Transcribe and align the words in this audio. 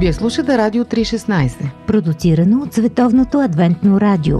Вие 0.00 0.12
слушате 0.12 0.58
Радио 0.58 0.84
316. 0.84 1.70
Продуцирано 1.86 2.62
от 2.62 2.74
Световното 2.74 3.40
адвентно 3.40 4.00
радио. 4.00 4.38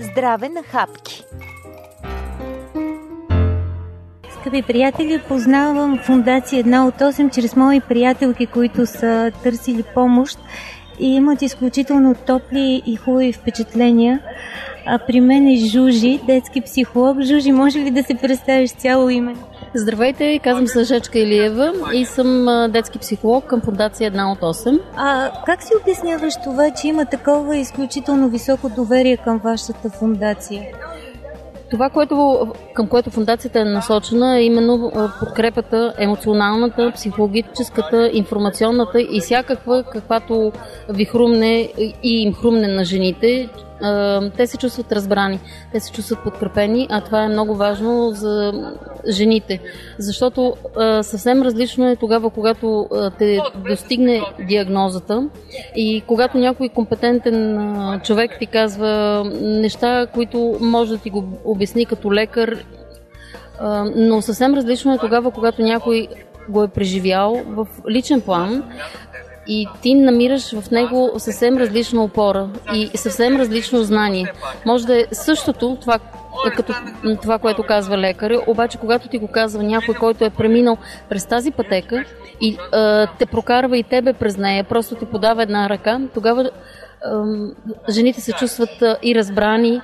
Здраве 0.00 0.48
на 0.48 0.62
хапки! 0.62 1.24
Скъпи 4.40 4.62
приятели, 4.62 5.22
познавам 5.28 5.98
фундация 5.98 6.60
една 6.60 6.86
от 6.86 6.94
8 6.94 7.34
чрез 7.34 7.56
мои 7.56 7.80
приятелки, 7.80 8.46
които 8.46 8.86
са 8.86 9.32
търсили 9.42 9.84
помощ 9.94 10.38
и 11.00 11.06
имат 11.06 11.42
изключително 11.42 12.14
топли 12.14 12.82
и 12.86 12.96
хубави 12.96 13.32
впечатления. 13.32 14.20
А 14.86 14.98
при 14.98 15.20
мен 15.20 15.46
е 15.46 15.56
Жужи, 15.56 16.20
детски 16.26 16.60
психолог. 16.60 17.20
Жужи, 17.20 17.52
може 17.52 17.78
ли 17.78 17.90
да 17.90 18.02
се 18.02 18.14
представиш 18.14 18.70
цяло 18.70 19.08
име? 19.08 19.34
Здравейте, 19.74 20.38
казвам 20.38 20.66
се 20.66 20.84
Жечка 20.84 21.18
Илиева 21.18 21.72
и 21.94 22.04
съм 22.04 22.46
детски 22.72 22.98
психолог 22.98 23.44
към 23.44 23.60
фундация 23.60 24.06
една 24.06 24.32
от 24.32 24.40
8. 24.40 24.80
А 24.96 25.30
как 25.46 25.62
си 25.62 25.72
обясняваш 25.82 26.34
това, 26.44 26.70
че 26.70 26.88
има 26.88 27.04
такова 27.06 27.56
изключително 27.56 28.28
високо 28.28 28.68
доверие 28.68 29.16
към 29.16 29.38
вашата 29.38 29.90
фундация? 29.90 30.62
Това, 31.70 31.90
което, 31.90 32.48
към 32.74 32.86
което 32.86 33.10
фундацията 33.10 33.60
е 33.60 33.64
насочена, 33.64 34.38
е 34.38 34.44
именно 34.44 34.92
подкрепата, 35.20 35.94
емоционалната, 35.98 36.92
психологическата, 36.94 38.10
информационната 38.12 39.00
и 39.00 39.20
всякаква, 39.20 39.84
каквато 39.92 40.52
ви 40.88 41.04
хрумне 41.04 41.72
и 42.02 42.22
им 42.22 42.34
хрумне 42.34 42.68
на 42.68 42.84
жените, 42.84 43.48
те 44.36 44.46
се 44.46 44.56
чувстват 44.56 44.92
разбрани, 44.92 45.40
те 45.72 45.80
се 45.80 45.92
чувстват 45.92 46.24
подкрепени, 46.24 46.86
а 46.90 47.00
това 47.00 47.22
е 47.22 47.28
много 47.28 47.54
важно 47.54 48.10
за 48.10 48.52
жените. 49.08 49.60
Защото 49.98 50.56
съвсем 51.02 51.42
различно 51.42 51.88
е 51.88 51.96
тогава, 51.96 52.30
когато 52.30 52.88
те 53.18 53.40
достигне 53.68 54.22
диагнозата 54.48 55.28
и 55.76 56.02
когато 56.06 56.38
някой 56.38 56.68
компетентен 56.68 58.00
човек 58.04 58.30
ти 58.38 58.46
казва 58.46 59.22
неща, 59.40 60.06
които 60.14 60.56
може 60.60 60.90
да 60.90 60.98
ти 60.98 61.10
го 61.10 61.24
обясни 61.44 61.86
като 61.86 62.12
лекар, 62.12 62.64
но 63.96 64.22
съвсем 64.22 64.54
различно 64.54 64.94
е 64.94 64.98
тогава, 64.98 65.30
когато 65.30 65.62
някой 65.62 66.08
го 66.48 66.62
е 66.62 66.68
преживял 66.68 67.42
в 67.46 67.66
личен 67.90 68.20
план 68.20 68.62
и 69.50 69.66
ти 69.82 69.94
намираш 69.94 70.60
в 70.60 70.70
него 70.70 71.12
съвсем 71.18 71.56
различна 71.56 72.04
опора 72.04 72.48
и 72.74 72.90
съвсем 72.94 73.36
различно 73.36 73.82
знание. 73.82 74.32
Може 74.66 74.86
да 74.86 75.00
е 75.00 75.04
същото 75.12 75.76
това, 75.80 75.98
като 76.56 76.74
това, 77.22 77.38
което 77.38 77.62
казва 77.62 77.98
лекаря, 77.98 78.42
обаче 78.46 78.78
когато 78.78 79.08
ти 79.08 79.18
го 79.18 79.28
казва 79.28 79.62
някой, 79.62 79.94
който 79.94 80.24
е 80.24 80.30
преминал 80.30 80.76
през 81.08 81.26
тази 81.26 81.50
пътека 81.50 82.04
и 82.40 82.56
а, 82.72 83.06
те 83.18 83.26
прокарва 83.26 83.78
и 83.78 83.82
тебе 83.82 84.12
през 84.12 84.36
нея, 84.36 84.64
просто 84.64 84.94
ти 84.94 85.06
подава 85.06 85.42
една 85.42 85.68
ръка, 85.68 86.00
тогава 86.14 86.50
а, 87.04 87.24
жените 87.88 88.20
се 88.20 88.32
чувстват 88.32 88.82
а, 88.82 88.96
и 89.02 89.14
разбрани, 89.14 89.80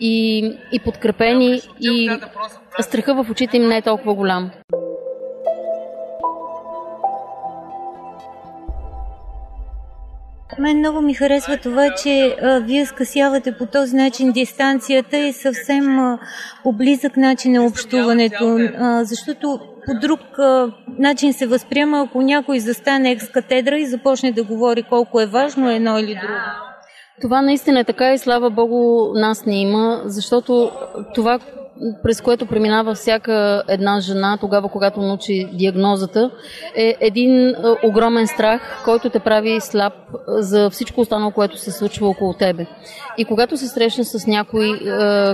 и, 0.00 0.38
и 0.72 0.80
подкрепени, 0.84 1.60
и 1.80 2.10
страха 2.80 3.14
в 3.14 3.30
очите 3.30 3.56
им 3.56 3.68
не 3.68 3.76
е 3.76 3.82
толкова 3.82 4.14
голям. 4.14 4.50
Мен 10.58 10.78
много 10.78 11.00
ми 11.00 11.14
харесва 11.14 11.56
това, 11.56 11.94
че 12.02 12.36
а, 12.42 12.60
вие 12.60 12.86
скъсявате 12.86 13.52
по 13.52 13.66
този 13.66 13.96
начин 13.96 14.32
дистанцията 14.32 15.18
и 15.18 15.32
съвсем 15.32 15.98
а, 15.98 16.18
близък 16.66 17.16
начин 17.16 17.52
на 17.52 17.64
общуването, 17.64 18.58
а, 18.78 19.04
защото 19.04 19.60
по 19.86 19.92
друг 20.00 20.20
а, 20.38 20.72
начин 20.98 21.32
се 21.32 21.46
възприема, 21.46 22.00
ако 22.00 22.22
някой 22.22 22.60
застане 22.60 23.10
екс 23.10 23.32
катедра 23.32 23.78
и 23.78 23.86
започне 23.86 24.32
да 24.32 24.44
говори 24.44 24.82
колко 24.82 25.20
е 25.20 25.26
важно 25.26 25.70
едно 25.70 25.98
или 25.98 26.14
друго. 26.14 26.40
Това 27.20 27.42
наистина 27.42 27.80
е 27.80 27.84
така 27.84 28.12
и 28.12 28.18
слава 28.18 28.50
Богу 28.50 29.12
нас 29.14 29.46
не 29.46 29.60
има, 29.60 30.02
защото 30.04 30.70
това, 31.14 31.38
през 32.02 32.20
което 32.20 32.46
преминава 32.46 32.94
всяка 32.94 33.62
една 33.68 34.00
жена 34.00 34.38
тогава, 34.40 34.68
когато 34.68 35.00
научи 35.00 35.48
диагнозата, 35.52 36.30
е 36.74 36.96
един 37.00 37.54
огромен 37.84 38.26
страх, 38.26 38.82
който 38.84 39.10
те 39.10 39.18
прави 39.18 39.60
слаб 39.60 39.92
за 40.28 40.70
всичко 40.70 41.00
останало, 41.00 41.30
което 41.30 41.58
се 41.58 41.70
случва 41.70 42.08
около 42.08 42.34
тебе. 42.34 42.66
И 43.18 43.24
когато 43.24 43.56
се 43.56 43.68
срещна 43.68 44.04
с 44.04 44.26
някой, 44.26 44.80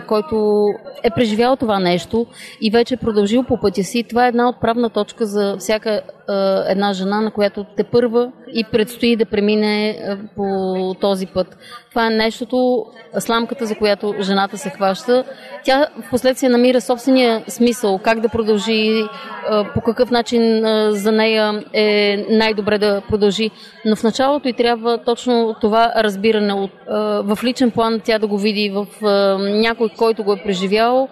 който 0.09 0.67
е 1.03 1.11
преживял 1.11 1.57
това 1.57 1.79
нещо 1.79 2.27
и 2.61 2.71
вече 2.71 2.95
е 2.95 2.97
продължил 2.97 3.43
по 3.43 3.61
пътя 3.61 3.85
си, 3.85 4.05
това 4.09 4.25
е 4.25 4.29
една 4.29 4.49
отправна 4.49 4.91
точка 4.91 5.27
за 5.27 5.57
всяка 5.59 6.01
една 6.69 6.93
жена, 6.93 7.21
на 7.21 7.31
която 7.31 7.65
те 7.77 7.85
първа 7.85 8.33
и 8.55 8.65
предстои 8.65 9.17
да 9.17 9.27
премине 9.27 9.99
по 10.37 10.95
този 11.01 11.27
път. 11.27 11.59
Това 11.91 12.07
е 12.07 12.11
нещото, 12.11 12.87
сламката, 13.19 13.67
за 13.67 13.75
която 13.75 14.15
жената 14.21 14.59
се 14.59 14.71
хваща. 14.71 15.25
Тя 15.65 15.87
в 16.07 16.11
последствие 16.11 16.49
намира 16.49 16.81
собствения 16.81 17.45
смисъл, 17.49 17.99
как 17.99 18.21
да 18.21 18.29
продължи, 18.29 19.05
по 19.75 19.81
какъв 19.81 20.11
начин 20.11 20.63
за 20.91 21.13
нея 21.13 21.65
е 21.73 22.17
най-добре 22.31 22.79
да 22.79 23.03
продължи. 23.09 23.51
Но 23.85 23.97
в 23.97 24.03
началото 24.03 24.49
и 24.49 24.53
трябва 24.53 24.99
точно 25.05 25.57
това 25.61 25.93
разбиране 25.97 26.71
в 27.25 27.39
личен 27.45 27.71
план 27.71 28.01
тя 28.05 28.19
да 28.19 28.27
го 28.27 28.39
види 28.39 28.71
в 28.75 28.87
някой, 29.39 29.89
който 29.99 30.25
го 30.25 30.33
е 30.33 30.43
преживял, 30.45 31.09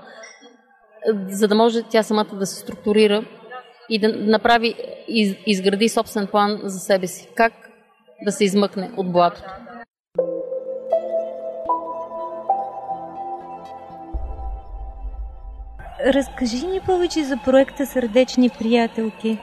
за 1.28 1.48
да 1.48 1.54
може 1.54 1.82
тя 1.82 2.02
самата 2.02 2.34
да 2.34 2.46
се 2.46 2.60
структурира 2.60 3.24
и 3.88 3.98
да 3.98 4.08
направи, 4.08 4.74
из, 5.08 5.36
изгради 5.46 5.88
собствен 5.88 6.26
план 6.26 6.60
за 6.62 6.78
себе 6.78 7.06
си. 7.06 7.28
Как 7.34 7.52
да 8.24 8.32
се 8.32 8.44
измъкне 8.44 8.90
от 8.96 9.12
блатото. 9.12 9.50
Разкажи 16.06 16.66
ни 16.66 16.80
повече 16.86 17.24
за 17.24 17.36
проекта 17.44 17.86
Сърдечни 17.86 18.50
приятелки. 18.58 19.38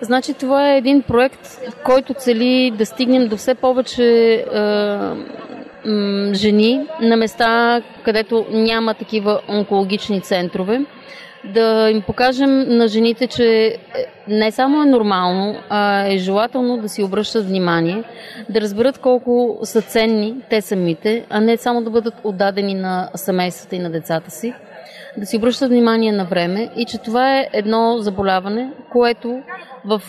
Значи 0.00 0.34
това 0.34 0.72
е 0.72 0.76
един 0.76 1.02
проект, 1.02 1.60
който 1.84 2.14
цели 2.14 2.72
да 2.78 2.86
стигнем 2.86 3.28
до 3.28 3.36
все 3.36 3.54
повече 3.54 4.34
е, 4.34 4.44
жени 6.34 6.86
на 7.00 7.16
места, 7.16 7.82
където 8.04 8.46
няма 8.50 8.94
такива 8.94 9.40
онкологични 9.48 10.20
центрове 10.20 10.80
да 11.44 11.90
им 11.90 12.02
покажем 12.02 12.76
на 12.76 12.88
жените, 12.88 13.26
че 13.26 13.76
не 14.28 14.50
само 14.50 14.82
е 14.82 14.86
нормално, 14.86 15.56
а 15.68 16.06
е 16.06 16.18
желателно 16.18 16.76
да 16.76 16.88
си 16.88 17.02
обръщат 17.02 17.46
внимание, 17.46 18.04
да 18.48 18.60
разберат 18.60 18.98
колко 18.98 19.58
са 19.62 19.82
ценни 19.82 20.34
те 20.50 20.60
самите, 20.60 21.24
а 21.30 21.40
не 21.40 21.56
само 21.56 21.82
да 21.82 21.90
бъдат 21.90 22.14
отдадени 22.24 22.74
на 22.74 23.10
семействата 23.14 23.76
и 23.76 23.78
на 23.78 23.90
децата 23.90 24.30
си, 24.30 24.54
да 25.16 25.26
си 25.26 25.36
обръщат 25.36 25.68
внимание 25.68 26.12
на 26.12 26.24
време 26.24 26.70
и 26.76 26.84
че 26.84 26.98
това 26.98 27.38
е 27.38 27.48
едно 27.52 27.98
заболяване, 27.98 28.70
което 28.92 29.42
в 29.84 30.02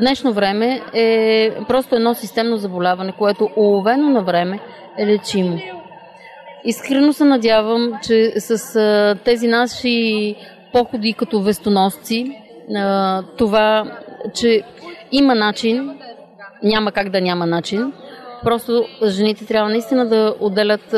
днешно 0.00 0.32
време 0.32 0.80
е 0.94 1.50
просто 1.68 1.96
едно 1.96 2.14
системно 2.14 2.56
заболяване, 2.56 3.12
което 3.18 3.50
уловено 3.56 4.10
на 4.10 4.22
време 4.22 4.58
е 4.98 5.06
лечимо. 5.06 5.58
Искрено 6.64 7.12
се 7.12 7.24
надявам, 7.24 7.92
че 8.02 8.32
с 8.36 9.18
тези 9.24 9.48
наши 9.48 10.36
походи 10.72 11.12
като 11.12 11.42
вестоносци, 11.42 12.38
това, 13.38 13.98
че 14.34 14.62
има 15.12 15.34
начин, 15.34 15.98
няма 16.62 16.92
как 16.92 17.10
да 17.10 17.20
няма 17.20 17.46
начин, 17.46 17.92
просто 18.42 18.84
жените 19.06 19.46
трябва 19.46 19.70
наистина 19.70 20.08
да 20.08 20.34
отделят 20.40 20.94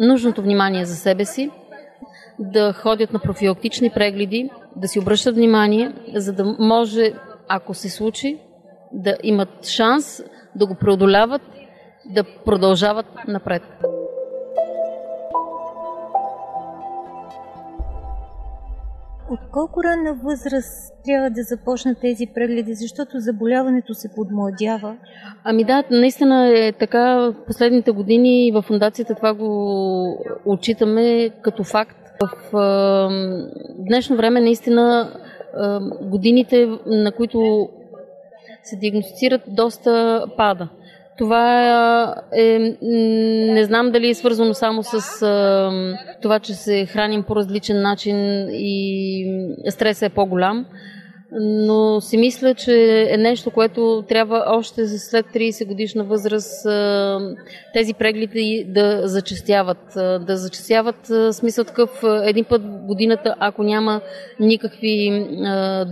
нужното 0.00 0.42
внимание 0.42 0.84
за 0.84 0.94
себе 0.94 1.24
си, 1.24 1.50
да 2.38 2.72
ходят 2.72 3.12
на 3.12 3.18
профилактични 3.18 3.90
прегледи, 3.90 4.50
да 4.76 4.88
си 4.88 4.98
обръщат 4.98 5.34
внимание, 5.34 5.92
за 6.14 6.32
да 6.32 6.56
може, 6.58 7.12
ако 7.48 7.74
се 7.74 7.88
случи, 7.88 8.38
да 8.92 9.16
имат 9.22 9.66
шанс 9.66 10.22
да 10.54 10.66
го 10.66 10.74
преодоляват, 10.74 11.42
да 12.04 12.24
продължават 12.44 13.06
напред. 13.28 13.62
От 19.30 19.40
колко 19.52 19.84
ранна 19.84 20.14
възраст 20.14 20.94
трябва 21.04 21.30
да 21.30 21.42
започнат 21.42 22.00
тези 22.00 22.26
прегледи, 22.34 22.74
защото 22.74 23.10
заболяването 23.14 23.94
се 23.94 24.08
подмладява? 24.16 24.96
Ами 25.44 25.64
да, 25.64 25.84
наистина 25.90 26.48
е 26.58 26.72
така. 26.72 27.32
Последните 27.46 27.90
години 27.90 28.52
в 28.54 28.62
фундацията 28.62 29.14
това 29.14 29.34
го 29.34 30.18
отчитаме 30.44 31.30
като 31.42 31.64
факт. 31.64 31.96
В 32.22 32.56
е, 32.56 32.66
днешно 33.78 34.16
време 34.16 34.40
наистина 34.40 35.10
е, 35.10 36.06
годините, 36.06 36.68
на 36.86 37.12
които 37.12 37.68
се 38.62 38.76
диагностицират, 38.76 39.42
доста 39.48 40.24
пада. 40.36 40.68
Това 41.18 42.14
е, 42.36 42.58
не 43.52 43.64
знам 43.64 43.90
дали 43.90 44.08
е 44.08 44.14
свързано 44.14 44.54
само 44.54 44.82
с 44.82 45.00
това, 46.22 46.38
че 46.38 46.54
се 46.54 46.86
храним 46.86 47.22
по 47.22 47.36
различен 47.36 47.82
начин 47.82 48.48
и 48.50 49.26
стресът 49.70 50.02
е 50.02 50.14
по-голям, 50.14 50.66
но 51.40 52.00
си 52.00 52.16
мисля, 52.16 52.54
че 52.54 53.06
е 53.10 53.16
нещо, 53.16 53.50
което 53.50 54.04
трябва 54.08 54.44
още 54.46 54.86
след 54.86 55.26
30 55.26 55.66
годишна 55.66 56.04
възраст 56.04 56.66
тези 57.72 57.94
прегледи 57.94 58.66
да 58.68 59.08
зачастяват. 59.08 59.92
Да 59.96 60.36
зачастяват 60.36 61.10
смисъл 61.32 61.64
такъв 61.64 62.02
един 62.24 62.44
път 62.44 62.62
годината, 62.86 63.34
ако 63.38 63.62
няма 63.62 64.00
никакви 64.40 65.26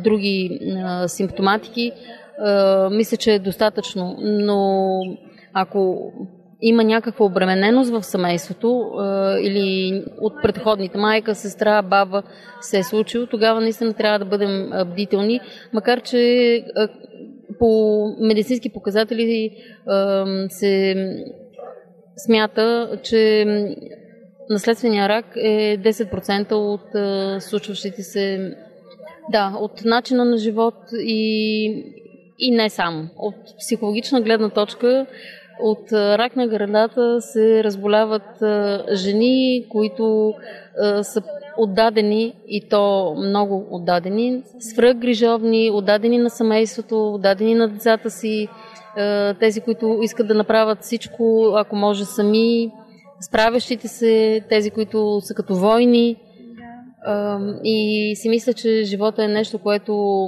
други 0.05 0.61
симптоматики, 1.06 1.93
мисля, 2.90 3.16
че 3.16 3.32
е 3.34 3.38
достатъчно. 3.38 4.16
Но 4.20 5.00
ако 5.52 6.12
има 6.62 6.84
някаква 6.84 7.26
обремененост 7.26 7.90
в 7.90 8.02
семейството 8.02 8.90
или 9.40 10.04
от 10.20 10.32
предходните 10.42 10.98
майка, 10.98 11.34
сестра, 11.34 11.82
баба 11.82 12.22
се 12.60 12.78
е 12.78 12.82
случило, 12.82 13.26
тогава 13.26 13.60
наистина 13.60 13.94
трябва 13.94 14.19
да 14.19 14.25
бъдем 14.25 14.70
бдителни, 14.86 15.40
макар 15.72 16.00
че 16.00 16.64
по 17.58 18.02
медицински 18.20 18.72
показатели 18.72 19.50
се 20.48 20.94
смята, 22.16 22.98
че 23.02 23.44
наследствения 24.50 25.08
рак 25.08 25.26
е 25.37 25.78
10% 25.78 26.52
от 26.52 27.42
случващите 27.42 28.02
се 28.02 28.54
да, 29.32 29.56
от 29.60 29.84
начина 29.84 30.25
на 30.25 30.37
живот 30.37 30.75
и, 30.92 31.84
и 32.38 32.50
не 32.50 32.70
само. 32.70 33.08
От 33.16 33.34
психологична 33.58 34.20
гледна 34.20 34.48
точка 34.48 35.06
от 35.60 35.92
рак 35.92 36.36
на 36.36 36.46
гърдата 36.46 37.20
се 37.20 37.64
разболяват 37.64 38.42
жени, 38.92 39.66
които 39.69 40.34
са 41.02 41.22
отдадени 41.56 42.34
и 42.48 42.69
то 42.69 43.14
много 43.19 43.66
отдадени, 43.70 44.42
свръхгрижовни, 44.58 45.70
отдадени 45.70 46.19
на 46.19 46.31
семейството, 46.31 47.14
отдадени 47.14 47.54
на 47.54 47.69
децата 47.69 48.10
си, 48.10 48.48
тези, 49.40 49.60
които 49.60 49.98
искат 50.02 50.28
да 50.28 50.34
направят 50.34 50.82
всичко, 50.82 51.52
ако 51.56 51.76
може 51.76 52.04
сами, 52.04 52.72
справящите 53.20 53.88
се, 53.88 54.44
тези, 54.48 54.70
които 54.70 55.20
са 55.20 55.34
като 55.34 55.54
войни. 55.54 56.16
И 57.64 58.12
си 58.16 58.28
мисля, 58.28 58.52
че 58.52 58.82
живота 58.84 59.25
е 59.25 59.28
нещо, 59.28 59.58
което 59.58 60.26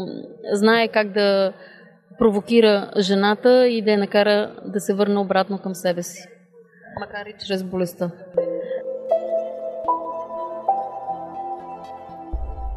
знае 0.52 0.88
как 0.88 1.12
да 1.12 1.52
провокира 2.18 2.90
жената 2.98 3.68
и 3.68 3.82
да 3.82 3.90
я 3.90 3.98
накара 3.98 4.54
да 4.64 4.80
се 4.80 4.94
върне 4.94 5.18
обратно 5.18 5.58
към 5.58 5.74
себе 5.74 6.02
си. 6.02 6.28
Макар 7.00 7.26
и 7.26 7.34
чрез 7.46 7.62
болестта. 7.62 8.10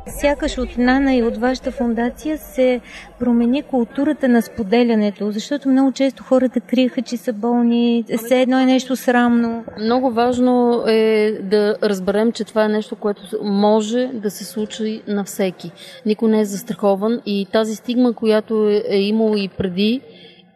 Сякаш 0.09 0.57
от 0.57 0.77
Нана 0.77 1.15
и 1.15 1.23
от 1.23 1.38
вашата 1.38 1.71
фундация 1.71 2.38
се 2.38 2.81
промени 3.19 3.63
културата 3.63 4.27
на 4.27 4.41
споделянето, 4.41 5.31
защото 5.31 5.69
много 5.69 5.91
често 5.91 6.23
хората 6.23 6.59
криеха, 6.59 7.01
че 7.01 7.17
са 7.17 7.33
болни, 7.33 8.06
все 8.25 8.41
едно 8.41 8.59
е 8.59 8.65
нещо 8.65 8.95
срамно. 8.95 9.63
Много 9.79 10.11
важно 10.11 10.83
е 10.88 11.31
да 11.41 11.75
разберем, 11.83 12.31
че 12.31 12.44
това 12.44 12.65
е 12.65 12.69
нещо, 12.69 12.95
което 12.95 13.21
може 13.44 14.09
да 14.13 14.31
се 14.31 14.45
случи 14.45 15.01
на 15.07 15.23
всеки. 15.23 15.71
Никой 16.06 16.29
не 16.29 16.39
е 16.39 16.45
застрахован 16.45 17.21
и 17.25 17.47
тази 17.51 17.75
стигма, 17.75 18.13
която 18.13 18.69
е, 18.69 18.83
е 18.88 19.01
имало 19.01 19.35
и 19.35 19.50
преди, 19.57 20.01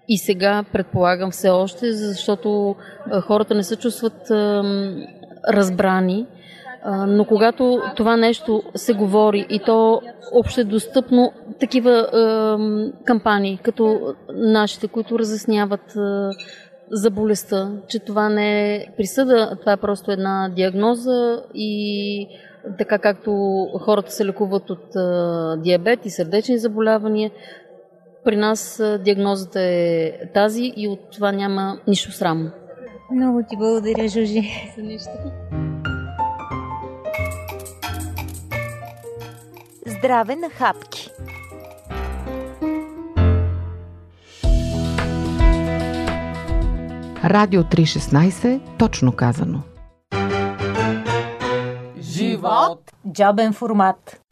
и 0.08 0.18
сега 0.18 0.64
предполагам 0.74 1.32
все 1.32 1.50
още, 1.50 1.94
защото 1.94 2.76
хората 3.22 3.56
не 3.56 3.64
се 3.64 3.76
чувстват 3.76 4.32
разбрани 5.50 6.26
но 6.86 7.26
когато 7.26 7.82
това 7.96 8.18
нещо 8.18 8.64
се 8.76 8.94
говори 8.94 9.46
и 9.50 9.60
то 9.60 10.02
общедостъпно, 10.34 11.32
такива 11.60 12.08
кампании, 13.06 13.60
като 13.64 14.14
нашите, 14.34 14.88
които 14.88 15.20
разясняват 15.20 15.96
е, 15.96 16.00
за 16.92 17.12
болестта, 17.12 17.72
че 17.88 18.00
това 18.00 18.30
не 18.30 18.76
е 18.76 18.86
присъда, 18.98 19.58
това 19.60 19.72
е 19.72 19.78
просто 19.78 20.12
една 20.12 20.50
диагноза 20.56 21.44
и 21.54 22.28
така 22.78 22.98
както 22.98 23.32
хората 23.80 24.12
се 24.12 24.26
лекуват 24.26 24.70
от 24.70 24.86
диабет 25.62 26.06
и 26.06 26.10
сърдечни 26.10 26.58
заболявания, 26.58 27.32
при 28.26 28.36
нас 28.36 28.84
диагнозата 29.04 29.62
е 29.62 30.12
тази 30.34 30.74
и 30.76 30.88
от 30.88 31.00
това 31.12 31.32
няма 31.32 31.80
нищо 31.88 32.12
срамно. 32.12 32.52
Много 33.12 33.42
ти 33.50 33.58
благодаря, 33.58 34.08
Жужи. 34.08 34.72
За 34.78 34.84
нищо. 34.84 35.10
Здраве 40.04 40.36
на 40.36 40.50
хапки! 40.50 41.10
Радио 47.24 47.64
316, 47.64 48.62
точно 48.78 49.12
казано. 49.12 49.64
Живот! 51.98 52.92
Джобен 53.12 53.54
формат. 53.54 54.23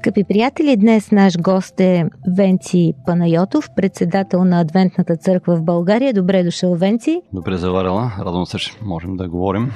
Скъпи 0.00 0.24
приятели, 0.24 0.76
днес 0.76 1.10
наш 1.12 1.38
гост 1.38 1.80
е 1.80 2.04
Венци 2.36 2.92
Панайотов, 3.06 3.70
председател 3.76 4.44
на 4.44 4.60
Адвентната 4.60 5.16
църква 5.16 5.56
в 5.56 5.62
България. 5.62 6.14
Добре 6.14 6.42
дошъл, 6.42 6.74
Венци. 6.74 7.22
Добре 7.32 7.56
заварила. 7.56 8.12
Радвам 8.18 8.46
се, 8.46 8.58
че 8.58 8.72
можем 8.84 9.16
да 9.16 9.28
говорим. 9.28 9.70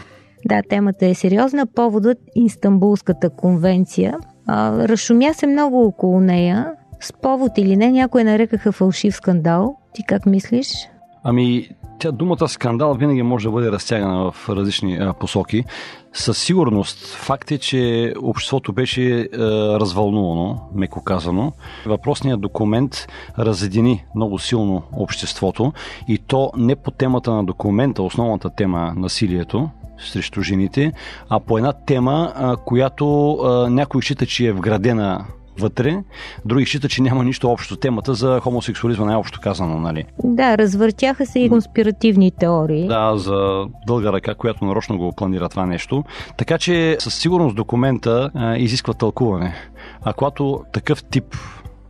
Да, 0.46 0.62
темата 0.68 1.06
е 1.06 1.14
сериозна. 1.14 1.66
Поводът 1.66 2.18
Истанбулската 2.34 3.30
конвенция. 3.30 4.14
А, 4.46 4.88
разшумя 4.88 5.34
се 5.34 5.46
много 5.46 5.86
около 5.86 6.20
нея. 6.20 6.72
С 7.00 7.12
повод 7.12 7.58
или 7.58 7.76
не, 7.76 7.90
някои 7.90 8.24
нарекаха 8.24 8.72
фалшив 8.72 9.14
скандал. 9.14 9.76
Ти 9.94 10.02
как 10.08 10.26
мислиш? 10.26 10.88
Ами, 11.24 11.68
тя 11.98 12.12
думата 12.12 12.48
скандал 12.48 12.94
винаги 12.94 13.22
може 13.22 13.48
да 13.48 13.52
бъде 13.52 13.72
разтягана 13.72 14.32
в 14.32 14.48
различни 14.48 14.96
а, 14.96 15.12
посоки. 15.12 15.64
Със 16.12 16.38
сигурност 16.38 17.06
факт 17.06 17.50
е, 17.50 17.58
че 17.58 18.14
обществото 18.22 18.72
беше 18.72 19.20
а, 19.20 19.38
развълнувано, 19.80 20.60
меко 20.74 21.04
казано. 21.04 21.52
Въпросният 21.86 22.40
документ 22.40 23.06
разедини 23.38 24.04
много 24.14 24.38
силно 24.38 24.82
обществото 24.92 25.72
и 26.08 26.18
то 26.18 26.52
не 26.56 26.76
по 26.76 26.90
темата 26.90 27.32
на 27.32 27.44
документа, 27.44 28.02
основната 28.02 28.50
тема 28.50 28.92
насилието, 28.96 29.70
срещу 29.98 30.42
жените, 30.42 30.92
а 31.28 31.40
по 31.40 31.58
една 31.58 31.72
тема, 31.72 32.32
а, 32.36 32.56
която 32.56 33.32
а, 33.32 33.70
някой 33.70 34.02
счита, 34.02 34.26
че 34.26 34.46
е 34.46 34.52
вградена 34.52 35.24
вътре, 35.58 36.02
други 36.44 36.66
считат, 36.66 36.90
че 36.90 37.02
няма 37.02 37.24
нищо 37.24 37.50
общо. 37.50 37.76
Темата 37.76 38.14
за 38.14 38.40
хомосексуализма 38.40 39.04
най-общо 39.04 39.40
казано, 39.40 39.78
нали? 39.78 40.04
Да, 40.24 40.58
развъртяха 40.58 41.26
се 41.26 41.38
и 41.38 41.48
конспиративни 41.48 42.30
теории. 42.30 42.88
Да, 42.88 43.12
за 43.16 43.66
дълга 43.86 44.12
ръка, 44.12 44.34
която 44.34 44.64
нарочно 44.64 44.98
го 44.98 45.12
планира 45.16 45.48
това 45.48 45.66
нещо. 45.66 46.04
Така 46.36 46.58
че 46.58 46.96
със 47.00 47.14
сигурност 47.14 47.56
документа 47.56 48.30
а, 48.34 48.56
изисква 48.56 48.94
тълкуване. 48.94 49.54
А 50.02 50.12
когато 50.12 50.60
такъв 50.72 51.04
тип 51.04 51.36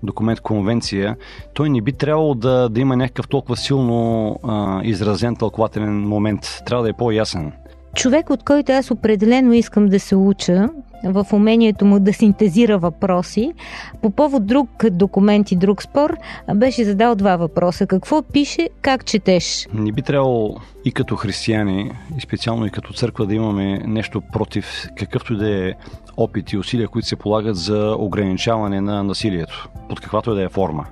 документ, 0.02 0.40
конвенция, 0.40 1.16
той 1.54 1.70
не 1.70 1.80
би 1.80 1.92
трябвало 1.92 2.34
да, 2.34 2.68
да 2.68 2.80
има 2.80 2.96
някакъв 2.96 3.28
толкова 3.28 3.56
силно 3.56 4.30
а, 4.42 4.80
изразен 4.84 5.36
тълкователен 5.36 6.08
момент. 6.08 6.40
Трябва 6.66 6.82
да 6.82 6.90
е 6.90 6.92
по-ясен. 6.92 7.52
Човек, 7.94 8.30
от 8.30 8.42
който 8.42 8.72
аз 8.72 8.90
определено 8.90 9.52
искам 9.52 9.86
да 9.88 10.00
се 10.00 10.16
уча, 10.16 10.68
в 11.04 11.26
умението 11.32 11.84
му 11.84 12.00
да 12.00 12.12
синтезира 12.12 12.78
въпроси. 12.78 13.52
По 14.02 14.10
повод 14.10 14.46
друг 14.46 14.68
документ 14.90 15.52
и 15.52 15.56
друг 15.56 15.82
спор 15.82 16.16
беше 16.54 16.84
задал 16.84 17.14
два 17.14 17.36
въпроса. 17.36 17.86
Какво 17.86 18.22
пише, 18.22 18.68
как 18.82 19.04
четеш? 19.04 19.68
Не 19.74 19.92
би 19.92 20.02
трябвало 20.02 20.56
и 20.84 20.92
като 20.92 21.16
християни, 21.16 21.90
и 22.18 22.20
специално 22.20 22.66
и 22.66 22.70
като 22.70 22.92
църква 22.92 23.26
да 23.26 23.34
имаме 23.34 23.78
нещо 23.78 24.22
против 24.32 24.86
какъвто 24.96 25.32
и 25.32 25.36
да 25.36 25.68
е 25.68 25.72
опит 26.16 26.52
и 26.52 26.58
усилия, 26.58 26.88
които 26.88 27.08
се 27.08 27.16
полагат 27.16 27.56
за 27.56 27.96
ограничаване 27.98 28.80
на 28.80 29.02
насилието, 29.02 29.68
под 29.88 30.00
каквато 30.00 30.32
и 30.32 30.34
да 30.34 30.42
е 30.42 30.48
форма. 30.48 30.86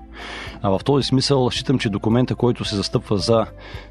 А 0.62 0.70
в 0.70 0.80
този 0.84 1.06
смисъл 1.06 1.50
считам, 1.50 1.78
че 1.78 1.88
документа, 1.88 2.34
който 2.34 2.64
се 2.64 2.76
застъпва 2.76 3.18
за 3.18 3.46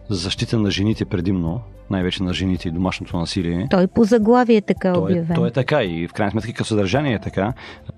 защита 0.09 0.59
на 0.59 0.71
жените 0.71 1.05
предимно, 1.05 1.61
най-вече 1.89 2.23
на 2.23 2.33
жените 2.33 2.67
и 2.67 2.71
домашното 2.71 3.17
насилие. 3.17 3.67
Той 3.69 3.87
по 3.87 4.03
заглавие 4.03 4.57
е 4.57 4.61
така 4.61 4.93
той, 4.93 5.03
обявен. 5.03 5.35
Той 5.35 5.47
е 5.47 5.51
така 5.51 5.83
и 5.83 6.07
в 6.07 6.13
крайна 6.13 6.31
сметка 6.31 6.53
като 6.53 6.67
съдържание 6.67 7.13
е 7.13 7.19
така. 7.19 7.53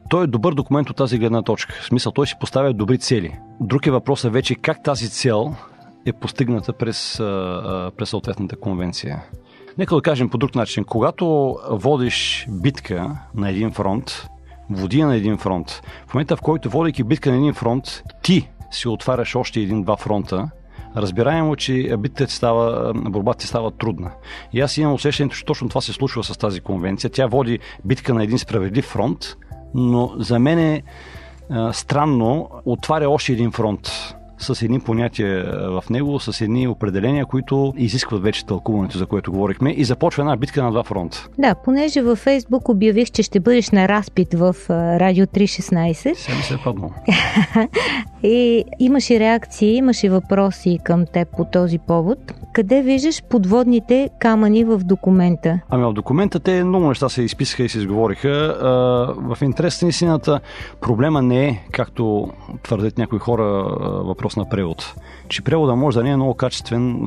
Той 0.09 0.23
е 0.23 0.27
добър 0.27 0.53
документ 0.53 0.89
от 0.89 0.95
тази 0.95 1.17
гледна 1.17 1.41
точка. 1.41 1.73
В 1.81 1.85
смисъл, 1.85 2.11
той 2.11 2.27
си 2.27 2.35
поставя 2.39 2.73
добри 2.73 2.97
цели. 2.97 3.37
Друг 3.61 3.87
е 3.87 3.91
въпросът 3.91 4.33
вече 4.33 4.55
как 4.55 4.83
тази 4.83 5.09
цел 5.09 5.55
е 6.05 6.13
постигната 6.13 6.73
през, 6.73 7.17
през 7.97 8.09
съответната 8.09 8.55
конвенция. 8.55 9.23
Нека 9.77 9.95
да 9.95 10.01
кажем 10.01 10.29
по 10.29 10.37
друг 10.37 10.55
начин. 10.55 10.83
Когато 10.83 11.57
водиш 11.69 12.47
битка 12.49 13.17
на 13.35 13.49
един 13.49 13.71
фронт, 13.71 14.27
води 14.69 15.03
на 15.03 15.15
един 15.15 15.37
фронт. 15.37 15.81
В 16.07 16.13
момента, 16.13 16.35
в 16.35 16.41
който 16.41 16.69
водейки 16.69 17.03
битка 17.03 17.31
на 17.31 17.37
един 17.37 17.53
фронт, 17.53 18.03
ти 18.21 18.49
си 18.71 18.87
отваряш 18.87 19.35
още 19.35 19.59
един-два 19.59 19.97
фронта, 19.97 20.49
разбираемо, 20.95 21.55
че 21.55 21.97
битката 21.97 22.27
ти 22.27 22.33
става, 22.33 22.93
борбата 22.95 23.39
ти 23.39 23.47
става 23.47 23.71
трудна. 23.71 24.11
И 24.53 24.61
аз 24.61 24.77
имам 24.77 24.93
усещането, 24.93 25.35
че 25.35 25.45
точно 25.45 25.69
това 25.69 25.81
се 25.81 25.93
случва 25.93 26.23
с 26.23 26.37
тази 26.37 26.61
конвенция. 26.61 27.09
Тя 27.09 27.27
води 27.27 27.59
битка 27.85 28.13
на 28.13 28.23
един 28.23 28.39
справедлив 28.39 28.85
фронт, 28.85 29.37
но 29.73 30.11
за 30.17 30.39
мен 30.39 30.59
е 30.59 30.83
странно, 31.71 32.49
отваря 32.65 33.09
още 33.09 33.31
един 33.31 33.51
фронт 33.51 34.15
с 34.37 34.61
едни 34.61 34.79
понятия 34.79 35.45
в 35.81 35.89
него, 35.89 36.19
с 36.19 36.41
едни 36.41 36.67
определения, 36.67 37.25
които 37.25 37.73
изискват 37.77 38.23
вече 38.23 38.45
тълкуването, 38.45 38.97
за 38.97 39.05
което 39.05 39.31
говорихме, 39.31 39.71
и 39.71 39.83
започва 39.83 40.23
една 40.23 40.35
битка 40.35 40.63
на 40.63 40.71
два 40.71 40.83
фронта. 40.83 41.27
Да, 41.37 41.55
понеже 41.55 42.01
във 42.01 42.19
Фейсбук 42.19 42.69
обявих, 42.69 43.11
че 43.11 43.23
ще 43.23 43.39
бъдеш 43.39 43.71
на 43.71 43.87
разпит 43.87 44.33
в 44.33 44.55
Радио 44.69 45.25
316. 45.25 45.93
Сега 45.93 46.37
ми 46.37 46.43
се 46.43 46.53
е 46.53 46.57
и 48.23 48.63
имаше 48.79 49.19
реакции, 49.19 49.75
имаше 49.75 50.09
въпроси 50.09 50.79
към 50.83 51.05
теб 51.05 51.27
по 51.37 51.45
този 51.45 51.79
повод. 51.79 52.19
Къде 52.53 52.81
виждаш 52.81 53.23
подводните 53.29 54.09
камъни 54.19 54.63
в 54.63 54.77
документа? 54.77 55.59
Ами 55.69 55.83
в 55.85 55.93
документа 55.93 56.39
те 56.39 56.63
много 56.63 56.87
неща 56.87 57.09
се 57.09 57.21
изписаха 57.21 57.63
и 57.63 57.69
се 57.69 57.77
изговориха. 57.77 58.57
В 59.17 59.37
интерес 59.41 59.81
на 59.81 59.87
истината 59.87 60.39
проблема 60.81 61.21
не 61.21 61.47
е, 61.47 61.63
както 61.71 62.31
твърдят 62.63 62.97
някои 62.97 63.19
хора, 63.19 63.65
въпрос 64.23 64.35
на 64.35 64.49
превод. 64.49 64.95
Че 65.27 65.41
превода 65.41 65.75
може 65.75 65.97
да 65.97 66.03
не 66.03 66.09
е 66.09 66.15
много 66.15 66.33
качествен, 66.33 67.03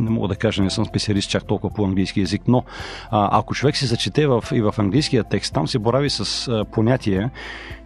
не 0.00 0.10
мога 0.10 0.28
да 0.28 0.36
кажа, 0.36 0.62
не 0.62 0.70
съм 0.70 0.84
специалист 0.84 1.30
чак 1.30 1.44
толкова 1.44 1.74
по 1.74 1.84
английски 1.84 2.20
язик, 2.20 2.42
но 2.48 2.64
а, 3.10 3.38
ако 3.38 3.54
човек 3.54 3.76
се 3.76 3.86
зачете 3.86 4.26
в, 4.26 4.44
и 4.52 4.60
в 4.60 4.74
английския 4.78 5.24
текст, 5.24 5.54
там 5.54 5.68
се 5.68 5.78
борави 5.78 6.10
с 6.10 6.48
а, 6.48 6.64
понятия, 6.64 7.30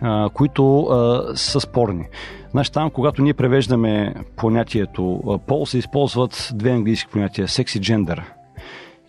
а, 0.01 0.29
които 0.35 0.83
а, 0.83 1.23
са 1.37 1.61
спорни. 1.61 2.05
Значи 2.51 2.73
там, 2.73 2.91
когато 2.91 3.23
ние 3.23 3.35
превеждаме 3.35 4.15
понятието 4.37 5.41
пол, 5.47 5.67
се 5.67 5.79
използват 5.79 6.51
две 6.55 6.71
английски 6.71 7.11
понятия 7.13 7.49
секс 7.49 7.75
и 7.75 7.81
джендър. 7.81 8.23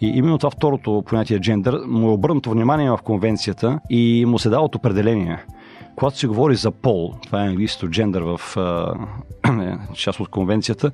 И 0.01 0.07
именно 0.07 0.37
това 0.37 0.49
второто 0.49 1.03
понятие 1.05 1.39
джендър 1.39 1.81
му 1.87 2.07
е 2.07 2.13
обърнато 2.13 2.51
внимание 2.51 2.89
в 2.89 2.99
конвенцията 3.03 3.79
и 3.89 4.25
му 4.27 4.39
се 4.39 4.49
дават 4.49 4.75
определения 4.75 5.43
когато 6.01 6.17
се 6.17 6.27
говори 6.27 6.55
за 6.55 6.71
пол, 6.71 7.13
това 7.25 7.43
е 7.43 7.47
английското 7.47 7.89
джендър 7.89 8.21
в 8.21 8.57
а, 8.57 8.93
част 9.93 10.19
от 10.19 10.27
конвенцията, 10.27 10.91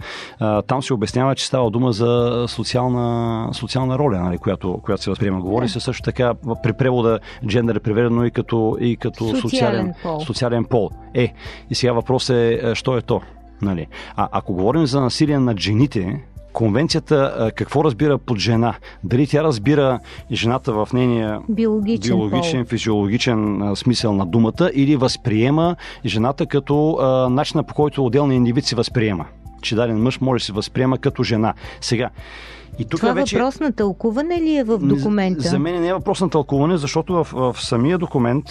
там 0.68 0.84
се 0.84 0.94
обяснява, 0.94 1.36
че 1.36 1.46
става 1.46 1.72
дума 1.72 1.92
за 1.92 2.46
социална, 2.48 3.50
социална 3.54 4.00
роля, 4.00 4.20
нали, 4.20 4.38
която, 4.38 4.80
която 4.84 5.04
се 5.04 5.10
възприема. 5.10 5.42
Говори 5.42 5.70
се 5.70 5.80
също 5.80 6.04
така 6.04 6.34
при 6.64 6.74
превода 6.74 7.20
джендър 7.46 7.76
е 7.76 7.80
преведено 7.80 8.26
и 8.26 8.32
като, 8.32 8.78
и 8.80 8.98
като 8.98 9.24
социален, 9.24 9.42
социален, 9.42 9.94
пол. 10.04 10.20
социален 10.20 10.66
пол. 10.66 10.90
Е, 11.14 11.34
и 11.70 11.76
сега 11.76 11.94
въпрос 11.94 12.30
е, 12.30 12.72
що 12.74 12.98
е 12.98 13.02
то? 13.02 13.22
Нали? 13.62 13.88
А 14.16 14.28
ако 14.32 14.54
говорим 14.54 14.86
за 14.86 15.02
насилие 15.02 15.40
над 15.40 15.60
жените, 15.60 16.24
конвенцията 16.58 17.52
какво 17.56 17.84
разбира 17.84 18.18
под 18.18 18.38
жена? 18.38 18.76
Дали 19.04 19.28
тя 19.28 19.44
разбира 19.44 20.00
жената 20.32 20.74
в 20.74 20.90
нейния 20.94 21.40
биологичен, 21.50 22.18
биологичен 22.18 22.66
физиологичен 22.66 23.72
смисъл 23.76 24.14
на 24.14 24.26
думата 24.26 24.70
или 24.74 24.96
възприема 24.96 25.76
жената 26.06 26.46
като 26.46 26.98
начина 27.32 27.64
по 27.64 27.74
който 27.74 28.06
отделния 28.06 28.36
индивид 28.36 28.66
се 28.66 28.76
възприема? 28.76 29.26
Че 29.62 29.76
даден 29.76 30.02
мъж 30.02 30.22
може 30.22 30.42
да 30.42 30.46
се 30.46 30.54
възприема 30.54 30.98
като 30.98 31.24
жена. 31.24 31.54
Сега, 31.82 32.10
и 32.80 32.86
тук 32.86 33.00
Това 33.00 33.14
вече... 33.14 33.36
въпрос 33.36 33.60
на 33.60 33.72
тълкуване 33.72 34.42
ли 34.42 34.56
е 34.56 34.64
в 34.64 34.78
документа? 34.78 35.42
За 35.42 35.60
мен 35.60 35.82
не 35.82 35.88
е 35.88 35.94
въпрос 35.94 36.22
на 36.22 36.30
тълкуване, 36.30 36.78
защото 36.78 37.14
в, 37.14 37.54
в 37.54 37.56
самия 37.60 37.98
документ, 37.98 38.46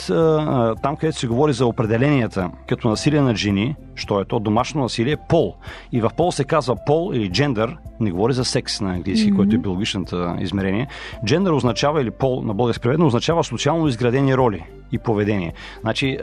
там 0.83 0.97
където 1.01 1.19
се 1.19 1.27
говори 1.27 1.53
за 1.53 1.67
определенията 1.67 2.51
като 2.69 2.89
насилие 2.89 3.21
на 3.21 3.37
жени, 3.37 3.77
що 3.95 4.21
е 4.21 4.25
то 4.25 4.41
домашно 4.41 4.83
насилие, 4.83 5.17
пол. 5.29 5.55
И 5.93 6.01
в 6.01 6.11
пол 6.17 6.33
се 6.33 6.45
казва 6.45 6.77
пол 6.87 7.11
или 7.15 7.31
джендър, 7.31 7.77
не 8.01 8.11
говори 8.11 8.33
за 8.33 8.45
секс 8.45 8.81
на 8.81 8.93
английски, 8.93 9.33
mm-hmm. 9.33 9.37
който 9.37 9.55
е 9.55 9.59
биологичната 9.59 10.37
измерение. 10.41 10.89
Джендър 11.25 11.53
означава, 11.53 12.03
или 12.03 12.11
пол 12.11 12.43
на 12.43 12.55
български 12.55 12.83
преведено, 12.83 13.07
означава 13.07 13.45
социално 13.45 13.89
изградени 13.89 14.37
роли 14.37 14.65
и 14.93 14.99
поведение. 14.99 15.53
Значи, 15.81 16.19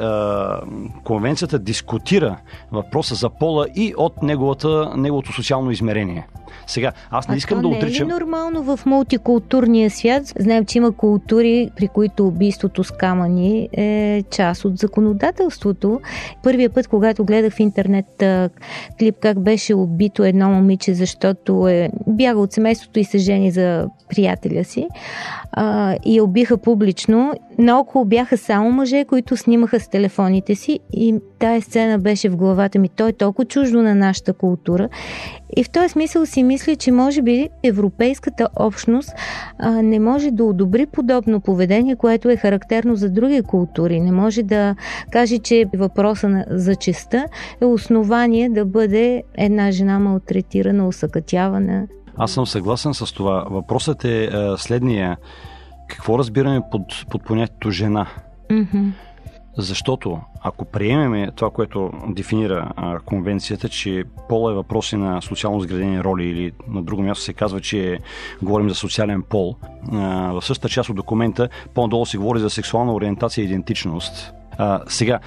конвенцията 1.04 1.60
дискутира 1.60 2.38
въпроса 2.72 3.16
за 3.16 3.30
пола 3.30 3.68
и 3.76 3.94
от 3.98 4.24
неговата, 4.24 4.92
неговото 4.96 5.34
социално 5.34 5.72
измерение. 5.72 6.28
Сега, 6.68 6.92
аз 7.12 7.28
не 7.28 7.36
искам 7.36 7.60
а 7.60 7.62
да 7.62 7.68
отричам. 7.68 8.08
Не 8.08 8.14
е 8.14 8.18
ли 8.18 8.20
нормално 8.20 8.64
в 8.64 8.86
мултикултурния 8.86 9.90
свят? 9.90 10.34
Знаем, 10.40 10.66
че 10.66 10.78
има 10.78 10.92
култури, 10.92 11.70
при 11.76 11.88
които 11.88 12.28
убийството 12.28 12.84
с 12.84 12.92
камъни 12.92 13.70
е 13.74 14.24
част 14.32 14.66
от 14.66 14.78
законодателството. 14.78 16.02
Първия 16.44 16.70
път, 16.70 16.88
когато 16.88 17.26
гледах 17.26 17.54
в 17.54 17.60
интернет 17.60 18.24
клип 19.00 19.16
как 19.20 19.40
беше 19.40 19.74
убито 19.74 20.24
едно 20.24 20.50
момиче, 20.50 20.94
защото 20.94 21.68
е 21.68 21.90
бяга 22.08 22.40
от 22.40 22.54
семейството 22.54 23.00
и 23.00 23.04
се 23.04 23.18
жени 23.18 23.52
за 23.52 23.88
приятеля 24.10 24.64
си 24.64 24.88
а, 25.52 25.96
и 26.06 26.18
я 26.18 26.24
убиха 26.24 26.58
публично. 26.58 27.34
Наоколо 27.58 28.06
бяха 28.06 28.38
само 28.38 28.72
мъже, 28.72 29.06
които 29.06 29.38
снимаха 29.38 29.80
с 29.80 29.88
телефоните 29.88 30.56
си 30.56 30.80
и 30.94 31.16
тая 31.40 31.62
сцена 31.62 32.00
беше 32.00 32.30
в 32.30 32.36
главата 32.36 32.80
ми. 32.80 32.90
Той 32.90 33.10
е 33.10 33.14
толкова 33.14 33.46
чуждо 33.46 33.82
на 33.82 33.96
нашата 33.96 34.34
култура. 34.34 34.90
И 35.58 35.64
в 35.64 35.70
този 35.70 35.90
смисъл 35.90 36.26
си 36.26 36.44
мисля, 36.44 36.76
че 36.76 36.92
може 36.92 37.22
би 37.22 37.50
европейската 37.64 38.48
общност 38.56 39.12
а, 39.60 39.72
не 39.72 40.00
може 40.00 40.32
да 40.32 40.44
одобри 40.44 40.86
подобно 40.86 41.42
поведение, 41.42 41.96
което 41.96 42.30
е 42.30 42.36
характерно 42.36 42.96
за 42.96 43.10
други 43.10 43.42
култури. 43.42 44.00
Не 44.00 44.12
може 44.12 44.44
да 44.44 44.76
каже, 45.12 45.38
че 45.38 45.66
въпроса 45.76 46.30
на, 46.30 46.46
за 46.50 46.76
честа 46.76 47.26
е 47.62 47.66
основание 47.66 48.50
да 48.50 48.66
бъде 48.66 49.24
една 49.38 49.72
жена 49.72 50.00
малтретирана, 50.00 50.88
усъкътявана. 50.88 51.88
Аз 52.18 52.32
съм 52.32 52.48
съгласен 52.48 52.94
с 52.94 53.14
това. 53.14 53.46
Въпросът 53.50 54.06
е, 54.06 54.24
е 54.24 54.30
следния. 54.58 55.18
Какво 55.94 56.20
разбираме 56.20 56.62
под, 56.72 57.06
под 57.10 57.24
понятието 57.24 57.72
жена? 57.72 58.08
Mm-hmm. 58.50 58.92
Защото 59.58 60.20
ако 60.42 60.66
приемеме 60.66 61.32
това, 61.36 61.50
което 61.50 61.92
дефинира 62.08 62.72
а, 62.76 63.00
конвенцията, 63.00 63.70
че 63.70 64.04
пола 64.30 64.52
е 64.52 64.56
въпроси 64.56 64.96
на 64.96 65.22
социално 65.22 65.62
сградени 65.62 66.04
роли 66.04 66.26
или 66.26 66.52
на 66.68 66.84
друго 66.84 67.02
място 67.02 67.24
се 67.24 67.34
казва, 67.34 67.62
че 67.62 68.00
говорим 68.42 68.70
за 68.70 68.76
социален 68.76 69.24
пол, 69.30 69.56
а, 69.92 69.98
в 70.34 70.42
същата 70.42 70.70
част 70.70 70.90
от 70.90 70.96
документа 70.96 71.50
по-надолу 71.74 72.06
се 72.06 72.18
говори 72.18 72.40
за 72.40 72.50
сексуална 72.50 72.94
ориентация 72.94 73.42
и 73.42 73.46
идентичност. 73.46 74.34
А, 74.58 74.82
сега, 74.88 75.20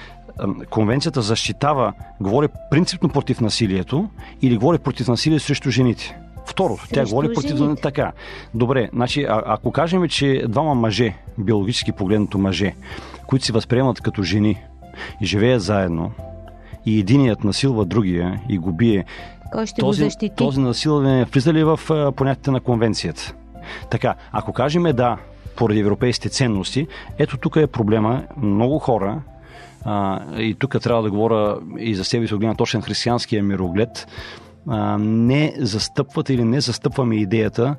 конвенцията 0.69 1.21
защитава, 1.21 1.93
говори 2.21 2.47
принципно 2.71 3.09
против 3.09 3.41
насилието 3.41 4.09
или 4.41 4.57
говори 4.57 4.77
против 4.77 5.07
насилие 5.07 5.39
срещу 5.39 5.71
жените. 5.71 6.17
Второ, 6.47 6.77
тя 6.93 7.05
говори 7.05 7.33
против 7.33 7.81
така. 7.81 8.11
Добре, 8.53 8.89
значи, 8.93 9.23
а, 9.23 9.43
ако 9.45 9.71
кажем, 9.71 10.07
че 10.07 10.43
двама 10.47 10.75
мъже, 10.75 11.13
биологически 11.37 11.91
погледнато 11.91 12.37
мъже, 12.37 12.75
които 13.27 13.45
се 13.45 13.53
възприемат 13.53 14.01
като 14.01 14.23
жени 14.23 14.63
и 15.21 15.25
живеят 15.25 15.61
заедно, 15.61 16.11
и 16.85 16.99
единият 16.99 17.43
насилва 17.43 17.85
другия 17.85 18.41
и 18.49 18.57
го 18.57 18.71
бие, 18.71 19.05
Кой 19.51 19.65
ще 19.65 19.81
този, 19.81 20.01
го 20.01 20.05
защити? 20.05 20.35
този 20.35 20.59
насилване 20.59 21.25
влиза 21.25 21.53
ли 21.53 21.63
в 21.63 21.79
понятите 22.15 22.51
на 22.51 22.59
конвенцията? 22.59 23.33
Така, 23.91 24.15
ако 24.31 24.53
кажем 24.53 24.83
да, 24.83 25.17
поради 25.55 25.79
европейските 25.79 26.29
ценности, 26.29 26.87
ето 27.17 27.37
тук 27.37 27.55
е 27.55 27.67
проблема. 27.67 28.23
Много 28.37 28.79
хора, 28.79 29.21
а, 29.85 30.21
и 30.37 30.53
тук 30.53 30.81
трябва 30.81 31.03
да 31.03 31.09
говоря 31.09 31.57
и 31.79 31.95
за 31.95 32.03
себе 32.03 32.27
си 32.27 32.33
от 32.33 32.39
гледна 32.39 32.55
точен 32.55 32.81
християнския 32.81 33.43
мироглед, 33.43 34.07
а, 34.67 34.97
не 34.97 35.53
застъпват 35.57 36.29
или 36.29 36.43
не 36.43 36.61
застъпваме 36.61 37.15
идеята, 37.15 37.75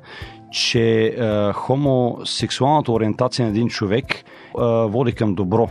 че 0.51 1.05
а, 1.07 1.53
хомосексуалната 1.53 2.91
ориентация 2.91 3.45
на 3.45 3.49
един 3.49 3.67
човек 3.67 4.05
а, 4.57 4.65
води 4.65 5.11
към 5.11 5.35
добро. 5.35 5.69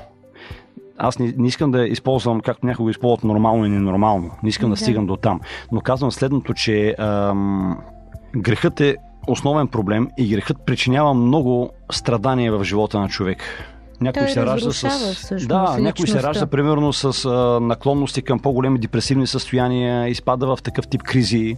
Аз 0.98 1.18
не, 1.18 1.34
не 1.38 1.48
искам 1.48 1.70
да 1.70 1.86
използвам, 1.86 2.40
както 2.40 2.66
някои 2.66 2.82
го 2.82 2.90
използват, 2.90 3.24
нормално 3.24 3.66
и 3.66 3.68
ненормално. 3.68 4.30
Не 4.42 4.48
искам 4.48 4.70
да, 4.70 4.76
да 4.76 4.80
стигам 4.80 5.06
до 5.06 5.16
там. 5.16 5.40
Но 5.72 5.80
казвам 5.80 6.12
следното, 6.12 6.54
че 6.54 6.94
ам, 6.98 7.78
грехът 8.36 8.80
е 8.80 8.96
основен 9.28 9.68
проблем 9.68 10.08
и 10.18 10.28
грехът 10.28 10.66
причинява 10.66 11.14
много 11.14 11.70
страдания 11.92 12.52
в 12.52 12.64
живота 12.64 13.00
на 13.00 13.08
човек. 13.08 13.42
Някой 14.00 14.22
Той 14.22 14.30
се 14.30 14.46
ражда 14.46 14.72
с. 14.72 14.88
Всъщност, 15.14 15.48
да, 15.48 15.76
някой 15.78 16.06
се 16.06 16.22
ражда 16.22 16.46
примерно 16.46 16.92
с 16.92 17.24
а, 17.24 17.60
наклонности 17.60 18.22
към 18.22 18.38
по-големи 18.38 18.78
депресивни 18.78 19.26
състояния, 19.26 20.08
изпада 20.08 20.56
в 20.56 20.62
такъв 20.62 20.88
тип 20.88 21.02
кризи. 21.02 21.56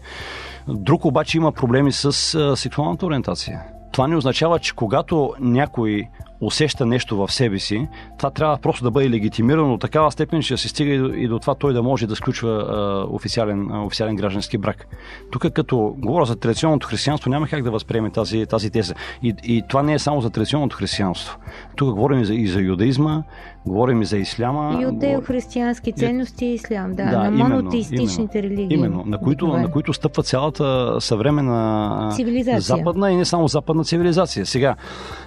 Друг 0.69 1.05
обаче 1.05 1.37
има 1.37 1.53
проблеми 1.53 1.93
с 1.93 2.35
а, 2.35 2.57
сексуалната 2.57 3.07
ориентация. 3.07 3.63
Това 3.93 4.07
не 4.07 4.17
означава, 4.17 4.59
че 4.59 4.75
когато 4.75 5.35
някой 5.41 6.09
усеща 6.41 6.87
нещо 6.87 7.17
в 7.17 7.33
себе 7.33 7.59
си, 7.59 7.89
това 8.19 8.31
трябва 8.31 8.57
просто 8.57 8.85
да 8.85 8.91
бъде 8.91 9.11
легитимирано 9.11 9.69
до 9.69 9.79
такава 9.79 10.13
степен, 10.13 10.43
че 10.43 10.55
да 10.55 10.59
се 10.59 10.69
стига 10.69 10.93
и 10.93 10.99
до, 10.99 11.07
и 11.09 11.29
до 11.29 11.39
това 11.39 11.55
той 11.55 11.73
да 11.73 11.83
може 11.83 12.07
да 12.07 12.17
сключва 12.17 12.51
а, 12.51 13.07
официален, 13.15 13.71
а, 13.71 13.85
официален 13.85 14.17
граждански 14.17 14.59
брак. 14.59 14.87
Тук 15.31 15.47
като 15.53 15.95
говоря 15.99 16.25
за 16.25 16.37
традиционното 16.37 16.87
християнство, 16.87 17.31
няма 17.31 17.49
как 17.49 17.63
да 17.63 17.71
възприеме 17.71 18.11
тази, 18.11 18.47
тази 18.47 18.71
теза. 18.71 18.95
И, 19.23 19.35
и 19.45 19.63
това 19.69 19.83
не 19.83 19.93
е 19.93 19.99
само 19.99 20.21
за 20.21 20.31
традиционното 20.31 20.77
християнство. 20.77 21.39
Тук 21.77 21.95
говорим 21.95 22.21
и 22.21 22.25
за, 22.25 22.35
и 22.35 22.47
за 22.47 22.61
юдаизма, 22.61 23.23
говорим 23.67 24.03
и 24.03 24.05
за 24.05 24.19
исляма. 24.19 24.79
Юдео-християнски 24.83 25.97
ценности 25.97 26.47
и 26.47 26.55
ислям, 26.55 26.95
да, 26.95 27.05
да 27.05 27.31
на 27.31 27.31
монотеистичните 27.31 28.39
именно, 28.39 28.55
религии. 28.57 28.77
Именно, 28.77 29.05
на 29.07 29.19
които, 29.19 29.47
на 29.47 29.71
които 29.71 29.93
стъпва 29.93 30.23
цялата 30.23 30.97
съвременна 31.01 32.11
цивилизация. 32.17 32.61
западна 32.61 33.13
и 33.13 33.17
не 33.17 33.25
само 33.25 33.49
западна 33.49 33.85
цивилизация. 33.85 34.47
Сега, 34.47 34.77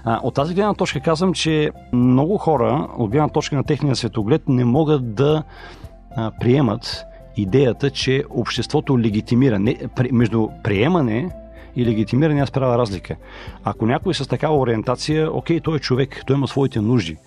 от 0.05 0.33
тази 0.33 0.53
гледна 0.53 0.73
точка 0.73 0.99
казвам, 1.03 1.33
че 1.33 1.71
много 1.93 2.37
хора, 2.37 2.87
от 2.97 3.11
гледна 3.11 3.29
точка 3.29 3.55
на 3.55 3.63
техния 3.63 3.95
светоглед, 3.95 4.41
не 4.47 4.65
могат 4.65 5.15
да 5.15 5.43
приемат 6.39 7.05
идеята, 7.37 7.89
че 7.89 8.23
обществото 8.29 8.99
легитимира. 8.99 9.59
Не, 9.59 9.77
между 10.11 10.47
приемане 10.63 11.29
и 11.75 11.85
легитимиране 11.85 12.41
аз 12.41 12.51
правя 12.51 12.77
разлика. 12.77 13.15
Ако 13.63 13.85
някой 13.85 14.11
е 14.11 14.13
с 14.13 14.27
такава 14.27 14.57
ориентация, 14.57 15.31
окей, 15.31 15.59
той 15.59 15.75
е 15.75 15.79
човек, 15.79 16.23
той 16.27 16.35
има 16.35 16.47
своите 16.47 16.81
нужди 16.81 17.17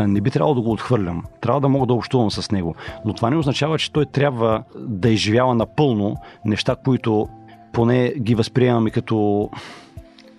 не 0.00 0.20
би 0.20 0.30
трябвало 0.30 0.54
да 0.54 0.60
го 0.60 0.70
отхвърлям. 0.70 1.24
Трябва 1.40 1.60
да 1.60 1.68
мога 1.68 1.86
да 1.86 1.94
общувам 1.94 2.30
с 2.30 2.50
него. 2.50 2.74
Но 3.04 3.14
това 3.14 3.30
не 3.30 3.36
означава, 3.36 3.78
че 3.78 3.92
той 3.92 4.06
трябва 4.06 4.62
да 4.76 5.08
изживява 5.08 5.54
напълно 5.54 6.16
неща, 6.44 6.76
които 6.84 7.28
поне 7.72 8.12
ги 8.18 8.34
възприемаме 8.34 8.90
като 8.90 9.50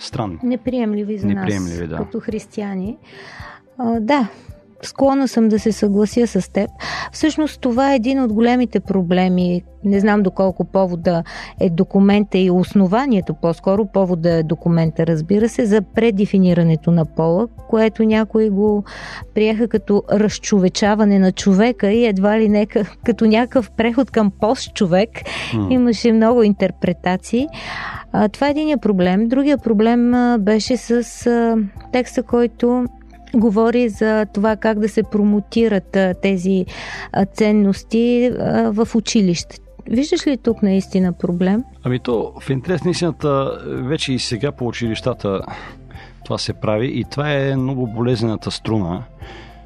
странни. 0.06 0.40
Неприемливи 0.44 1.18
за 1.18 1.28
Неприемливи, 1.28 1.80
нас, 1.80 1.90
да. 1.90 1.98
като 1.98 2.20
християни. 2.20 2.98
А, 3.78 4.00
да, 4.00 4.28
склонна 4.86 5.28
съм 5.28 5.50
да 5.50 5.60
се 5.60 5.72
съглася 5.72 6.28
с 6.28 6.52
теб. 6.52 6.70
Всъщност 7.12 7.62
това 7.62 7.94
е 7.94 7.96
един 7.96 8.24
от 8.24 8.34
големите 8.34 8.80
проблеми. 8.80 9.64
Не 9.86 10.00
знам 10.00 10.24
доколко 10.24 10.66
повода 10.66 11.24
е 11.60 11.70
документа 11.70 12.38
и 12.38 12.52
основанието, 12.52 13.34
по-скоро 13.34 13.86
повода 13.86 14.32
е 14.32 14.44
документа, 14.44 15.08
разбира 15.08 15.50
се, 15.50 15.66
за 15.66 15.82
предефинирането 15.82 16.92
на 16.92 17.06
пола, 17.06 17.48
което 17.70 18.04
някои 18.04 18.50
го 18.50 18.84
приеха 19.34 19.68
като 19.68 20.04
разчовечаване 20.12 21.20
на 21.20 21.32
човека 21.32 21.92
и 21.92 22.06
едва 22.06 22.40
ли 22.40 22.50
не 22.50 22.66
като 23.06 23.26
някакъв 23.26 23.72
преход 23.72 24.12
към 24.12 24.32
пост-човек. 24.40 25.10
Mm. 25.10 25.74
Имаше 25.74 26.12
много 26.12 26.44
интерпретации. 26.44 27.48
А, 28.12 28.30
това 28.30 28.48
е 28.48 28.52
един 28.52 28.80
проблем. 28.80 29.28
Другия 29.28 29.58
проблем 29.58 30.14
а, 30.14 30.38
беше 30.38 30.78
с 30.78 30.92
а, 31.28 31.58
текста, 31.92 32.24
който 32.24 32.86
говори 33.36 33.90
за 33.90 34.26
това 34.34 34.56
как 34.56 34.80
да 34.80 34.90
се 34.90 35.04
промотират 35.04 35.98
тези 36.22 36.66
ценности 37.34 38.32
в 38.66 38.88
училище. 38.96 39.58
Виждаш 39.90 40.28
ли 40.28 40.38
тук 40.38 40.64
наистина 40.64 41.14
проблем? 41.14 41.64
Ами 41.84 42.00
то 42.00 42.34
в 42.40 42.50
интерес 42.50 42.84
на 42.84 42.92
истината 42.92 43.60
вече 43.66 44.14
и 44.14 44.20
сега 44.20 44.52
по 44.52 44.68
училищата 44.68 45.42
това 46.26 46.38
се 46.38 46.54
прави 46.54 46.88
и 47.00 47.04
това 47.04 47.34
е 47.34 47.56
много 47.56 47.88
болезнената 47.88 48.52
струна. 48.52 49.04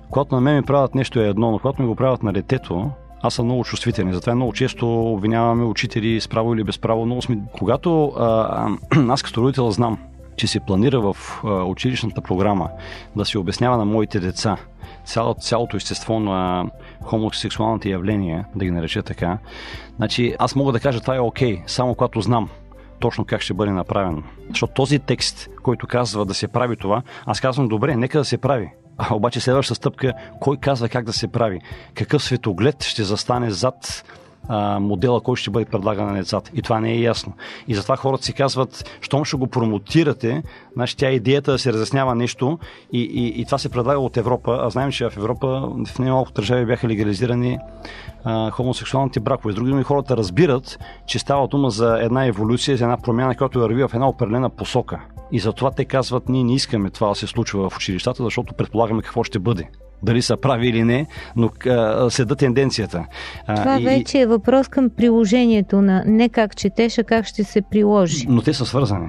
Когато 0.09 0.35
на 0.35 0.41
мен 0.41 0.55
ми 0.55 0.63
правят 0.63 0.95
нещо 0.95 1.19
е 1.19 1.27
едно, 1.27 1.51
но 1.51 1.59
когато 1.59 1.81
ми 1.81 1.87
го 1.87 1.95
правят 1.95 2.23
на 2.23 2.33
детето, 2.33 2.91
аз 3.21 3.33
съм 3.33 3.45
много 3.45 3.63
чувствителен. 3.63 4.13
Затова 4.13 4.35
много 4.35 4.53
често 4.53 5.13
обвиняваме 5.13 5.63
учители 5.63 6.21
с 6.21 6.27
право 6.27 6.53
или 6.53 6.63
без 6.63 6.79
право. 6.79 7.05
Много 7.05 7.21
сме... 7.21 7.37
Когато 7.59 8.05
а, 8.07 8.69
аз 9.09 9.23
като 9.23 9.41
родител 9.41 9.71
знам, 9.71 9.97
че 10.37 10.47
се 10.47 10.59
планира 10.59 10.99
в 11.01 11.17
училищната 11.43 12.21
програма 12.21 12.69
да 13.15 13.25
се 13.25 13.37
обяснява 13.37 13.77
на 13.77 13.85
моите 13.85 14.19
деца 14.19 14.57
цялото, 15.05 15.41
цялото 15.41 15.77
естество 15.77 16.19
на 16.19 16.65
хомосексуалните 17.03 17.89
явления, 17.89 18.45
да 18.55 18.65
ги 18.65 18.71
нареча 18.71 19.03
така, 19.03 19.37
значи 19.95 20.35
аз 20.39 20.55
мога 20.55 20.71
да 20.71 20.79
кажа 20.79 21.01
това 21.01 21.15
е 21.15 21.19
окей, 21.19 21.61
само 21.67 21.95
когато 21.95 22.21
знам 22.21 22.49
точно 22.99 23.25
как 23.25 23.41
ще 23.41 23.53
бъде 23.53 23.71
направено. 23.71 24.23
Защото 24.49 24.73
този 24.73 24.99
текст, 24.99 25.49
който 25.63 25.87
казва 25.87 26.25
да 26.25 26.33
се 26.33 26.47
прави 26.47 26.77
това, 26.77 27.01
аз 27.25 27.41
казвам 27.41 27.67
добре, 27.67 27.95
нека 27.95 28.17
да 28.17 28.25
се 28.25 28.37
прави. 28.37 28.71
Обаче 29.11 29.39
следваща 29.39 29.75
стъпка, 29.75 30.13
кой 30.39 30.57
казва 30.57 30.89
как 30.89 31.05
да 31.05 31.13
се 31.13 31.27
прави? 31.27 31.59
Какъв 31.93 32.23
светоглед 32.23 32.83
ще 32.83 33.03
застане 33.03 33.51
зад 33.51 34.03
модела, 34.79 35.21
който 35.21 35.41
ще 35.41 35.49
бъде 35.49 35.65
предлаган 35.65 36.07
на 36.07 36.13
децата. 36.13 36.51
И 36.55 36.61
това 36.61 36.79
не 36.79 36.91
е 36.91 36.99
ясно. 36.99 37.33
И 37.67 37.75
затова 37.75 37.95
хората 37.95 38.23
си 38.23 38.33
казват, 38.33 38.97
щом 39.01 39.25
ще 39.25 39.37
го 39.37 39.47
промотирате, 39.47 40.43
значи 40.73 40.97
тя 40.97 41.09
е 41.09 41.13
идеята 41.13 41.51
да 41.51 41.59
се 41.59 41.73
разяснява 41.73 42.15
нещо 42.15 42.59
и, 42.93 43.01
и, 43.01 43.41
и 43.41 43.45
това 43.45 43.57
се 43.57 43.69
предлага 43.69 43.99
от 43.99 44.17
Европа. 44.17 44.59
А 44.61 44.69
знаем, 44.69 44.91
че 44.91 45.09
в 45.09 45.17
Европа 45.17 45.71
в 45.85 45.99
немалко 45.99 46.31
държави 46.31 46.65
бяха 46.65 46.87
легализирани 46.87 47.57
а, 48.23 48.51
хомосексуалните 48.51 49.19
бракове. 49.19 49.51
С 49.51 49.55
други 49.55 49.71
думи, 49.71 49.83
хората 49.83 50.17
разбират, 50.17 50.79
че 51.05 51.19
става 51.19 51.47
дума 51.47 51.69
за 51.69 51.99
една 52.01 52.25
еволюция, 52.25 52.77
за 52.77 52.83
една 52.83 52.97
промяна, 52.97 53.35
която 53.35 53.59
върви 53.59 53.83
в 53.83 53.91
една 53.93 54.09
определена 54.09 54.49
посока. 54.49 54.99
И 55.31 55.39
затова 55.39 55.71
те 55.71 55.85
казват, 55.85 56.29
ние 56.29 56.43
не 56.43 56.55
искаме 56.55 56.89
това 56.89 57.09
да 57.09 57.15
се 57.15 57.27
случва 57.27 57.69
в 57.69 57.75
училищата, 57.77 58.23
защото 58.23 58.53
предполагаме 58.53 59.01
какво 59.01 59.23
ще 59.23 59.39
бъде 59.39 59.69
дали 60.03 60.21
са 60.21 60.37
прави 60.37 60.67
или 60.67 60.83
не, 60.83 61.05
но 61.35 61.49
а, 61.65 62.09
следа 62.09 62.35
тенденцията. 62.35 63.05
Това 63.55 63.81
и, 63.81 63.83
вече 63.83 64.19
е 64.19 64.25
въпрос 64.25 64.67
към 64.67 64.89
приложението 64.89 65.81
на 65.81 66.03
не 66.05 66.29
как 66.29 66.55
четеш, 66.55 66.97
а 66.97 67.03
как 67.03 67.25
ще 67.25 67.43
се 67.43 67.61
приложи. 67.61 68.25
Но 68.29 68.41
те 68.41 68.53
са 68.53 68.65
свързани. 68.65 69.07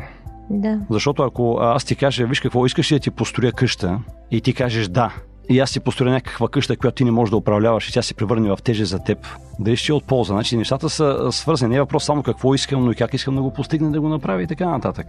Да. 0.51 0.81
Защото 0.91 1.23
ако 1.23 1.59
аз 1.61 1.85
ти 1.85 1.97
кажа, 1.97 2.27
виж 2.27 2.41
какво 2.41 2.67
искаш 2.67 2.89
да 2.89 2.99
ти 2.99 3.11
построя 3.11 3.53
къща 3.53 3.99
и 4.31 4.41
ти 4.41 4.53
кажеш 4.53 4.89
да, 4.89 5.15
и 5.51 5.59
аз 5.59 5.71
си 5.71 5.81
построя 5.81 6.13
някаква 6.13 6.49
къща, 6.49 6.77
която 6.77 6.95
ти 6.95 7.05
не 7.05 7.11
можеш 7.11 7.31
да 7.31 7.37
управляваш 7.37 7.89
и 7.89 7.93
тя 7.93 8.03
се 8.03 8.15
превърне 8.15 8.49
в 8.49 8.59
теже 8.65 8.85
за 8.85 8.99
теб, 8.99 9.19
дали 9.59 9.77
ще 9.77 9.93
е 9.93 9.95
от 9.95 10.05
полза. 10.05 10.33
Значи 10.33 10.57
нещата 10.57 10.91
са 10.91 11.29
свързани. 11.31 11.71
Не 11.71 11.77
е 11.77 11.81
въпрос 11.81 12.05
само 12.05 12.23
какво 12.23 12.55
искам, 12.55 12.85
но 12.85 12.93
и 12.93 12.95
как 12.95 13.15
искам 13.15 13.37
да 13.37 13.43
го 13.43 13.53
постигна, 13.53 13.91
да 13.91 14.01
го 14.01 14.09
направя 14.09 14.43
и 14.43 14.47
така 14.47 14.69
нататък. 14.69 15.07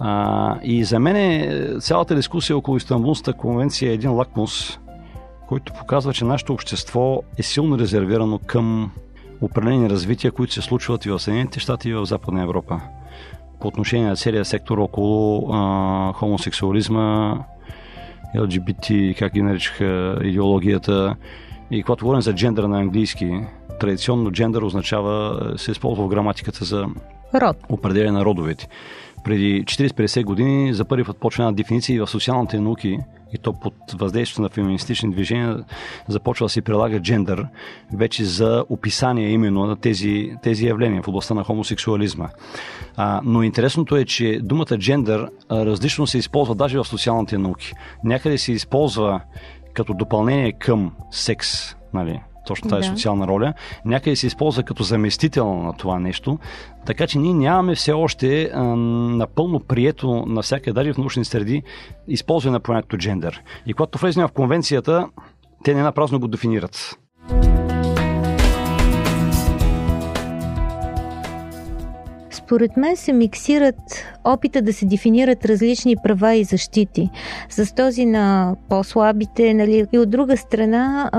А, 0.00 0.58
и 0.62 0.84
за 0.84 1.00
мен 1.00 1.78
цялата 1.80 2.14
дискусия 2.14 2.56
около 2.56 2.76
Истанбулската 2.76 3.32
конвенция 3.32 3.90
е 3.90 3.94
един 3.94 4.12
лакмус, 4.12 4.78
който 5.48 5.72
показва, 5.72 6.12
че 6.12 6.24
нашето 6.24 6.52
общество 6.52 7.22
е 7.38 7.42
силно 7.42 7.78
резервирано 7.78 8.38
към 8.46 8.90
определени 9.40 9.90
развития, 9.90 10.32
които 10.32 10.52
се 10.52 10.62
случват 10.62 11.06
и 11.06 11.10
в 11.10 11.18
Съединените 11.18 11.60
щати, 11.60 11.88
и 11.88 11.94
в 11.94 12.06
Западна 12.06 12.42
Европа. 12.42 12.80
По 13.60 13.68
отношение 13.68 14.08
на 14.08 14.16
целия 14.16 14.44
сектор 14.44 14.78
около 14.78 15.48
а, 15.52 16.12
хомосексуализма, 16.12 17.38
LGBT, 18.36 19.18
как 19.18 19.32
ги 19.32 19.42
наричаха 19.42 20.18
идеологията. 20.22 21.16
И 21.70 21.82
когато 21.82 22.04
говорим 22.04 22.22
за 22.22 22.34
джендър 22.34 22.64
на 22.64 22.80
английски, 22.80 23.40
традиционно 23.80 24.32
джендър 24.32 24.62
означава, 24.62 25.40
се 25.56 25.70
използва 25.70 26.04
в 26.04 26.08
граматиката 26.08 26.64
за 26.64 26.86
Род. 27.34 27.56
определение 27.68 28.12
на 28.12 28.24
родовете. 28.24 28.68
Преди 29.24 29.64
40-50 29.64 30.24
години 30.24 30.74
за 30.74 30.84
първи 30.84 31.04
път 31.04 31.16
почва 31.16 31.44
една 31.44 31.52
дефиниция 31.52 32.06
в 32.06 32.10
социалните 32.10 32.60
науки 32.60 32.98
и 33.34 33.38
то 33.38 33.52
под 33.52 33.74
въздействието 33.92 34.42
на 34.42 34.48
феминистични 34.48 35.10
движения 35.10 35.64
започва 36.08 36.44
да 36.44 36.50
се 36.50 36.62
прилага 36.62 37.00
джендър 37.00 37.46
вече 37.94 38.24
за 38.24 38.64
описание 38.68 39.28
именно 39.28 39.66
на 39.66 39.76
тези, 39.76 40.32
тези 40.42 40.66
явления 40.66 41.02
в 41.02 41.08
областта 41.08 41.34
на 41.34 41.44
хомосексуализма. 41.44 42.28
А, 42.96 43.20
но 43.24 43.42
интересното 43.42 43.96
е, 43.96 44.04
че 44.04 44.40
думата 44.42 44.78
джендър 44.78 45.28
различно 45.50 46.06
се 46.06 46.18
използва 46.18 46.54
даже 46.54 46.78
в 46.78 46.84
социалните 46.84 47.38
науки. 47.38 47.72
Някъде 48.04 48.38
се 48.38 48.52
използва 48.52 49.20
като 49.74 49.94
допълнение 49.94 50.52
към 50.52 50.92
секс, 51.10 51.48
нали, 51.94 52.20
точно 52.46 52.70
тази 52.70 52.88
да. 52.88 52.96
социална 52.96 53.26
роля, 53.26 53.54
някъде 53.84 54.16
се 54.16 54.26
използва 54.26 54.62
като 54.62 54.82
заместител 54.82 55.54
на 55.54 55.72
това 55.72 55.98
нещо, 55.98 56.38
така 56.86 57.06
че 57.06 57.18
ние 57.18 57.34
нямаме 57.34 57.74
все 57.74 57.92
още 57.92 58.50
а, 58.54 58.62
напълно 58.62 59.60
прието 59.60 60.24
навсякъде, 60.26 60.72
даже 60.72 60.92
в 60.92 60.98
научни 60.98 61.24
среди, 61.24 61.62
използване 62.08 62.52
на 62.52 62.60
понятието 62.60 62.98
джендър. 62.98 63.42
И 63.66 63.74
когато 63.74 63.98
влезем 63.98 64.28
в 64.28 64.32
конвенцията, 64.32 65.08
те 65.64 65.74
не 65.74 65.82
напразно 65.82 66.20
го 66.20 66.28
дефинират. 66.28 66.98
Според 72.44 72.76
мен 72.76 72.96
се 72.96 73.12
миксират 73.12 73.74
опита 74.24 74.62
да 74.62 74.72
се 74.72 74.86
дефинират 74.86 75.44
различни 75.44 75.96
права 76.04 76.34
и 76.34 76.44
защити. 76.44 77.10
С 77.48 77.74
този 77.74 78.06
на 78.06 78.56
по-слабите, 78.68 79.54
нали, 79.54 79.86
и 79.92 79.98
от 79.98 80.10
друга 80.10 80.36
страна 80.36 81.10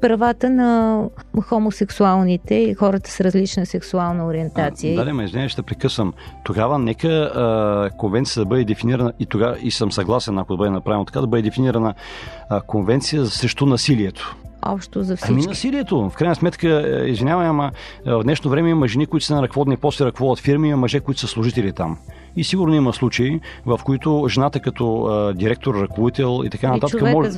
правата 0.00 0.50
на 0.50 1.00
хомосексуалните 1.42 2.54
и 2.54 2.74
хората 2.74 3.10
с 3.10 3.20
различна 3.20 3.66
сексуална 3.66 4.26
ориентация. 4.26 5.00
А, 5.00 5.04
да, 5.04 5.14
ме 5.14 5.24
извиня, 5.24 5.48
ще 5.48 5.62
прекъсвам. 5.62 6.12
Тогава 6.44 6.78
нека 6.78 7.08
а, 7.08 7.90
конвенция 7.98 8.40
да 8.40 8.48
бъде 8.48 8.64
дефинирана 8.64 9.12
и 9.20 9.26
тогава 9.26 9.56
и 9.62 9.70
съм 9.70 9.92
съгласен, 9.92 10.38
ако 10.38 10.56
бъде 10.56 10.70
направено 10.70 11.04
така, 11.04 11.20
да 11.20 11.26
бъде 11.26 11.42
дефинирана 11.42 11.94
а, 12.48 12.60
конвенция 12.60 13.26
срещу 13.26 13.66
насилието 13.66 14.36
общо 14.66 15.02
за 15.02 15.16
всички. 15.16 15.32
Ами 15.32 15.46
насилието. 15.46 16.10
В 16.10 16.14
крайна 16.14 16.34
сметка, 16.34 16.68
е, 16.68 17.10
извинявай, 17.10 17.46
ама 17.46 17.70
е, 18.06 18.12
в 18.12 18.22
днешно 18.22 18.50
време 18.50 18.70
има 18.70 18.88
жени, 18.88 19.06
които 19.06 19.26
са 19.26 19.34
на 19.34 19.42
ръководни 19.42 19.76
пости, 19.76 20.04
ръководят 20.04 20.44
фирми, 20.44 20.68
има 20.68 20.76
мъже, 20.76 21.00
които 21.00 21.20
са 21.20 21.26
служители 21.26 21.72
там. 21.72 21.98
И 22.36 22.44
сигурно 22.44 22.74
има 22.74 22.92
случаи, 22.92 23.40
в 23.66 23.80
които 23.84 24.26
жената 24.28 24.60
като 24.60 25.04
а, 25.04 25.34
директор, 25.34 25.74
ръководител 25.74 26.42
и 26.44 26.50
така 26.50 26.72
нататък 26.72 27.02
може, 27.02 27.30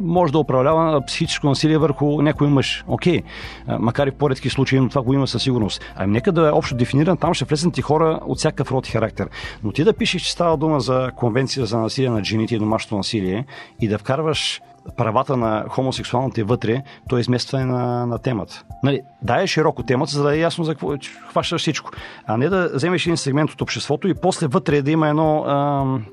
може 0.00 0.32
да 0.32 0.38
управлява 0.38 1.02
психическо 1.06 1.46
насилие 1.46 1.78
върху 1.78 2.22
някой 2.22 2.48
мъж. 2.48 2.84
Окей, 2.88 3.22
а, 3.66 3.78
макар 3.78 4.06
и 4.06 4.10
в 4.10 4.14
по-редки 4.14 4.50
случаи, 4.50 4.80
но 4.80 4.88
това 4.88 5.02
го 5.02 5.14
има 5.14 5.26
със 5.26 5.42
сигурност. 5.42 5.82
Ами 5.96 6.12
нека 6.12 6.32
да 6.32 6.48
е 6.48 6.50
общо 6.50 6.74
дефиниран, 6.74 7.16
там 7.16 7.34
ще 7.34 7.44
влезнат 7.44 7.78
и 7.78 7.82
хора 7.82 8.20
от 8.26 8.38
всякакъв 8.38 8.72
род 8.72 8.88
и 8.88 8.90
характер. 8.90 9.28
Но 9.64 9.72
ти 9.72 9.84
да 9.84 9.92
пишеш, 9.92 10.22
че 10.22 10.32
става 10.32 10.56
дума 10.56 10.80
за 10.80 11.10
конвенция 11.16 11.66
за 11.66 11.78
насилие 11.78 12.10
на 12.10 12.24
жените 12.24 12.54
и 12.54 12.58
домашното 12.58 12.96
насилие 12.96 13.44
и 13.80 13.88
да 13.88 13.98
вкарваш 13.98 14.60
правата 14.96 15.36
на 15.36 15.64
хомосексуалните 15.68 16.44
вътре, 16.44 16.82
то 17.08 17.16
е 17.16 17.20
изместване 17.20 17.64
на, 17.64 18.06
на 18.06 18.18
темата. 18.18 18.64
Нали, 18.82 19.00
да 19.22 19.42
е 19.42 19.46
широко 19.46 19.82
темата, 19.82 20.12
за 20.12 20.22
да 20.22 20.36
е 20.36 20.40
ясно 20.40 20.64
за 20.64 20.74
какво 20.74 20.94
хващаш 21.30 21.60
всичко. 21.60 21.90
А 22.26 22.36
не 22.36 22.48
да 22.48 22.70
вземеш 22.74 23.06
един 23.06 23.16
сегмент 23.16 23.50
от 23.50 23.60
обществото 23.60 24.08
и 24.08 24.14
после 24.14 24.46
вътре 24.46 24.82
да 24.82 24.90
има 24.90 25.08
едно 25.08 25.44
ам, 25.44 26.04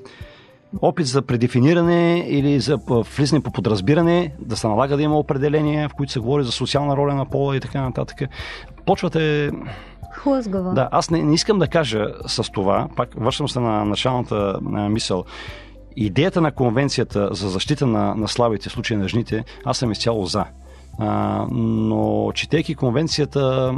опит 0.81 1.07
за 1.07 1.21
предефиниране 1.21 2.25
или 2.27 2.59
за 2.59 2.77
влизане 3.17 3.43
по 3.43 3.51
подразбиране, 3.51 4.33
да 4.39 4.57
се 4.57 4.67
налага 4.67 4.97
да 4.97 5.03
има 5.03 5.19
определения, 5.19 5.89
в 5.89 5.93
които 5.93 6.11
се 6.11 6.19
говори 6.19 6.43
за 6.43 6.51
социална 6.51 6.97
роля 6.97 7.15
на 7.15 7.25
пола 7.25 7.55
и 7.55 7.59
така 7.59 7.81
нататък. 7.81 8.29
Почвате 8.85 9.51
Хлъзгава. 10.11 10.73
Да, 10.73 10.89
аз 10.91 11.09
не, 11.09 11.23
не 11.23 11.33
искам 11.33 11.59
да 11.59 11.67
кажа 11.67 12.05
с 12.27 12.51
това, 12.51 12.87
пак 12.95 13.09
вършам 13.17 13.49
се 13.49 13.59
на 13.59 13.85
началната 13.85 14.59
на 14.61 14.89
мисъл, 14.89 15.25
идеята 15.95 16.41
на 16.41 16.51
конвенцията 16.51 17.29
за 17.31 17.49
защита 17.49 17.87
на, 17.87 18.15
на 18.15 18.27
слабите 18.27 18.69
случаи 18.69 18.97
на 18.97 19.07
жените, 19.07 19.43
аз 19.65 19.77
съм 19.77 19.91
изцяло 19.91 20.25
за. 20.25 20.45
А, 20.99 21.45
но 21.51 22.31
четейки 22.35 22.75
конвенцията, 22.75 23.73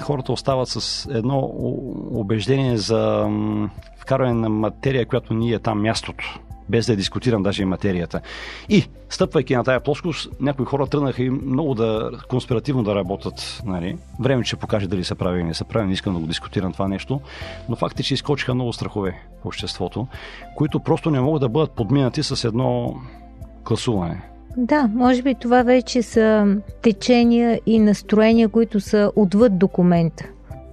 хората 0.00 0.32
остават 0.32 0.68
с 0.68 1.08
едно 1.10 1.38
убеждение 2.10 2.76
за 2.76 3.28
вкарване 3.98 4.34
на 4.34 4.48
материя, 4.48 5.06
която 5.06 5.34
ни 5.34 5.52
е 5.52 5.58
там 5.58 5.82
мястото 5.82 6.40
без 6.68 6.86
да 6.86 6.96
дискутирам 6.96 7.42
даже 7.42 7.62
и 7.62 7.66
материята. 7.66 8.20
И, 8.68 8.84
стъпвайки 9.10 9.56
на 9.56 9.64
тая 9.64 9.80
плоскост, 9.80 10.28
някои 10.40 10.66
хора 10.66 10.86
тръгнаха 10.86 11.22
и 11.22 11.30
много 11.30 11.74
да 11.74 12.10
конспиративно 12.28 12.82
да 12.82 12.94
работят. 12.94 13.62
Нали? 13.66 13.98
Време 14.20 14.44
ще 14.44 14.56
покаже 14.56 14.88
дали 14.88 15.04
са 15.04 15.14
прави 15.14 15.40
или 15.40 15.46
не 15.46 15.54
са 15.54 15.64
прави, 15.64 15.86
не 15.86 15.92
искам 15.92 16.14
да 16.14 16.20
го 16.20 16.26
дискутирам 16.26 16.72
това 16.72 16.88
нещо, 16.88 17.20
но 17.68 17.76
факт 17.76 18.00
е, 18.00 18.02
че 18.02 18.14
изкочиха 18.14 18.54
много 18.54 18.72
страхове 18.72 19.22
в 19.42 19.46
обществото, 19.46 20.06
които 20.56 20.80
просто 20.80 21.10
не 21.10 21.20
могат 21.20 21.40
да 21.40 21.48
бъдат 21.48 21.70
подминати 21.70 22.22
с 22.22 22.44
едно 22.44 22.94
класуване. 23.64 24.22
Да, 24.56 24.90
може 24.94 25.22
би 25.22 25.34
това 25.34 25.62
вече 25.62 26.02
са 26.02 26.56
течения 26.82 27.60
и 27.66 27.78
настроения, 27.78 28.48
които 28.48 28.80
са 28.80 29.12
отвъд 29.16 29.58
документа. 29.58 30.24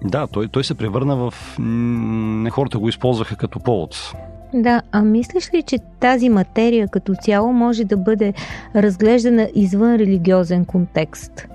Да, 0.03 0.27
той, 0.27 0.47
той 0.47 0.63
се 0.63 0.75
превърна 0.75 1.15
в... 1.15 1.33
Не 1.59 2.49
хората 2.49 2.79
го 2.79 2.89
използваха 2.89 3.35
като 3.35 3.59
повод. 3.59 4.13
Да, 4.53 4.81
а 4.91 5.01
мислиш 5.01 5.53
ли, 5.53 5.63
че 5.63 5.77
тази 5.99 6.29
материя 6.29 6.87
като 6.87 7.13
цяло 7.21 7.53
може 7.53 7.83
да 7.83 7.97
бъде 7.97 8.33
разглеждана 8.75 9.49
извън 9.55 9.95
религиозен 9.95 10.65
контекст? 10.65 11.47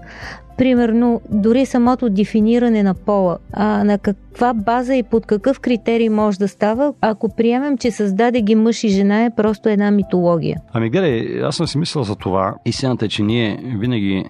Примерно, 0.58 1.20
дори 1.30 1.66
самото 1.66 2.10
дефиниране 2.10 2.82
на 2.82 2.94
пола, 2.94 3.38
а 3.52 3.84
на 3.84 3.98
каква 3.98 4.54
база 4.54 4.94
и 4.94 5.02
под 5.02 5.26
какъв 5.26 5.60
критерий 5.60 6.08
може 6.08 6.38
да 6.38 6.48
става, 6.48 6.94
ако 7.00 7.36
приемем, 7.36 7.78
че 7.78 7.90
създаде 7.90 8.40
ги 8.42 8.54
мъж 8.54 8.84
и 8.84 8.88
жена 8.88 9.24
е 9.24 9.34
просто 9.36 9.68
една 9.68 9.90
митология? 9.90 10.60
Ами 10.72 10.90
гледай, 10.90 11.42
аз 11.42 11.56
съм 11.56 11.66
си 11.66 11.78
мислил 11.78 12.02
за 12.04 12.16
това. 12.16 12.54
Истината 12.64 13.04
е, 13.04 13.08
че 13.08 13.22
ние 13.22 13.60
винаги 13.78 14.24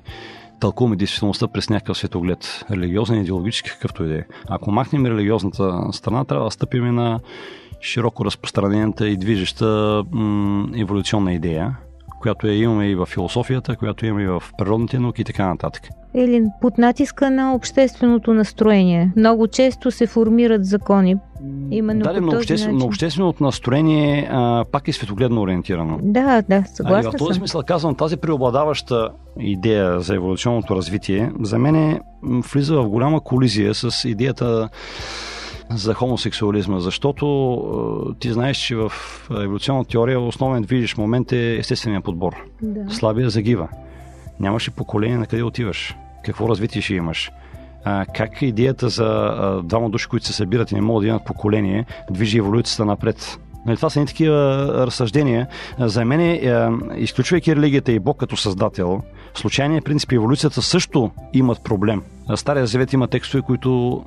тълкуваме 0.61 0.97
действителността 0.97 1.49
през 1.49 1.71
някакъв 1.71 1.99
светоглед, 1.99 2.65
религиозен, 2.71 3.21
идеологически, 3.21 3.71
какъвто 3.71 4.05
и 4.05 4.09
да 4.09 4.15
е. 4.15 4.23
Ако 4.49 4.71
махнем 4.71 5.07
религиозната 5.07 5.81
страна, 5.93 6.25
трябва 6.25 6.45
да 6.45 6.51
стъпим 6.51 6.95
на 6.95 7.21
широко 7.81 8.25
разпространената 8.25 9.09
и 9.09 9.17
движеща 9.17 10.03
м- 10.13 10.69
еволюционна 10.77 11.33
идея, 11.33 11.77
която 12.21 12.47
я 12.47 12.59
имаме 12.59 12.87
и 12.87 12.95
в 12.95 13.07
философията, 13.07 13.77
която 13.77 14.07
имаме 14.07 14.23
и 14.23 14.27
в 14.27 14.43
природните 14.59 14.99
науки 14.99 15.21
и 15.21 15.25
така 15.25 15.47
нататък. 15.47 15.89
Елин, 16.15 16.47
под 16.61 16.79
натиска 16.79 17.31
на 17.31 17.55
общественото 17.55 18.35
настроение. 18.35 19.13
Много 19.17 19.49
често 19.49 19.91
се 19.91 20.07
формират 20.07 20.65
закони. 20.65 21.17
Именно 21.71 22.05
да, 22.05 22.21
но, 22.21 22.37
обществен, 22.37 22.71
начин. 22.73 22.79
но 22.79 22.85
общественото 22.85 23.45
настроение 23.45 24.29
а, 24.31 24.65
пак 24.73 24.89
е 24.89 24.93
светогледно 24.93 25.41
ориентирано. 25.43 25.99
Да, 26.03 26.43
да, 26.49 26.55
А, 26.57 26.61
и 26.61 26.77
съгласна 26.77 27.11
в 27.11 27.17
този 27.17 27.29
съм. 27.29 27.35
смисъл 27.35 27.63
казвам, 27.67 27.95
тази 27.95 28.17
преобладаваща 28.17 29.11
идея 29.41 30.01
за 30.01 30.15
еволюционното 30.15 30.77
развитие 30.77 31.33
за 31.41 31.59
мен 31.59 31.75
е, 31.75 32.01
влиза 32.53 32.77
в 32.77 32.89
голяма 32.89 33.21
колизия 33.21 33.75
с 33.75 34.09
идеята 34.09 34.69
за 35.71 35.95
хомосексуализма, 35.95 36.81
защото 36.81 37.27
е, 38.11 38.19
ти 38.19 38.33
знаеш, 38.33 38.57
че 38.57 38.77
в 38.77 38.93
еволюционната 39.31 39.91
теория 39.91 40.21
основен 40.21 40.63
движещ 40.63 40.99
момент 40.99 41.33
е 41.33 41.57
естествения 41.57 42.01
подбор. 42.01 42.33
Да. 42.63 42.95
Слабия 42.95 43.31
загива. 43.31 43.69
Нямаше 44.41 44.71
поколение 44.71 45.19
на 45.19 45.27
къде 45.27 45.43
отиваш. 45.43 45.95
Какво 46.25 46.49
развитие 46.49 46.83
ще 46.83 46.95
имаш? 46.95 47.31
А, 47.85 48.05
как 48.15 48.43
издеята 48.43 48.89
за 48.89 49.05
а, 49.05 49.63
двама 49.63 49.91
души, 49.91 50.09
които 50.09 50.27
се 50.27 50.33
събират 50.33 50.71
и 50.71 50.75
не 50.75 50.81
могат 50.81 51.03
да 51.03 51.09
имат 51.09 51.25
поколение, 51.25 51.87
движи 52.11 52.39
еволюцията 52.39 52.85
напред? 52.85 53.39
Нали, 53.67 53.77
това 53.77 53.91
са 53.91 54.01
не 54.01 54.07
такива 54.07 54.69
разсъждения. 54.87 55.47
За 55.79 56.05
мен, 56.05 56.21
е, 56.21 56.69
изключвайки 56.97 57.57
религията 57.57 57.93
и 57.93 57.99
Бог 57.99 58.17
като 58.17 58.37
създател, 58.37 59.03
случайният 59.35 59.85
принцип 59.85 60.13
и 60.13 60.15
еволюцията 60.15 60.63
също 60.63 61.11
имат 61.33 61.65
проблем. 61.65 62.03
Стария 62.35 62.67
завет 62.67 62.93
има 62.93 63.09
текстове, 63.09 63.43
които 63.43 64.03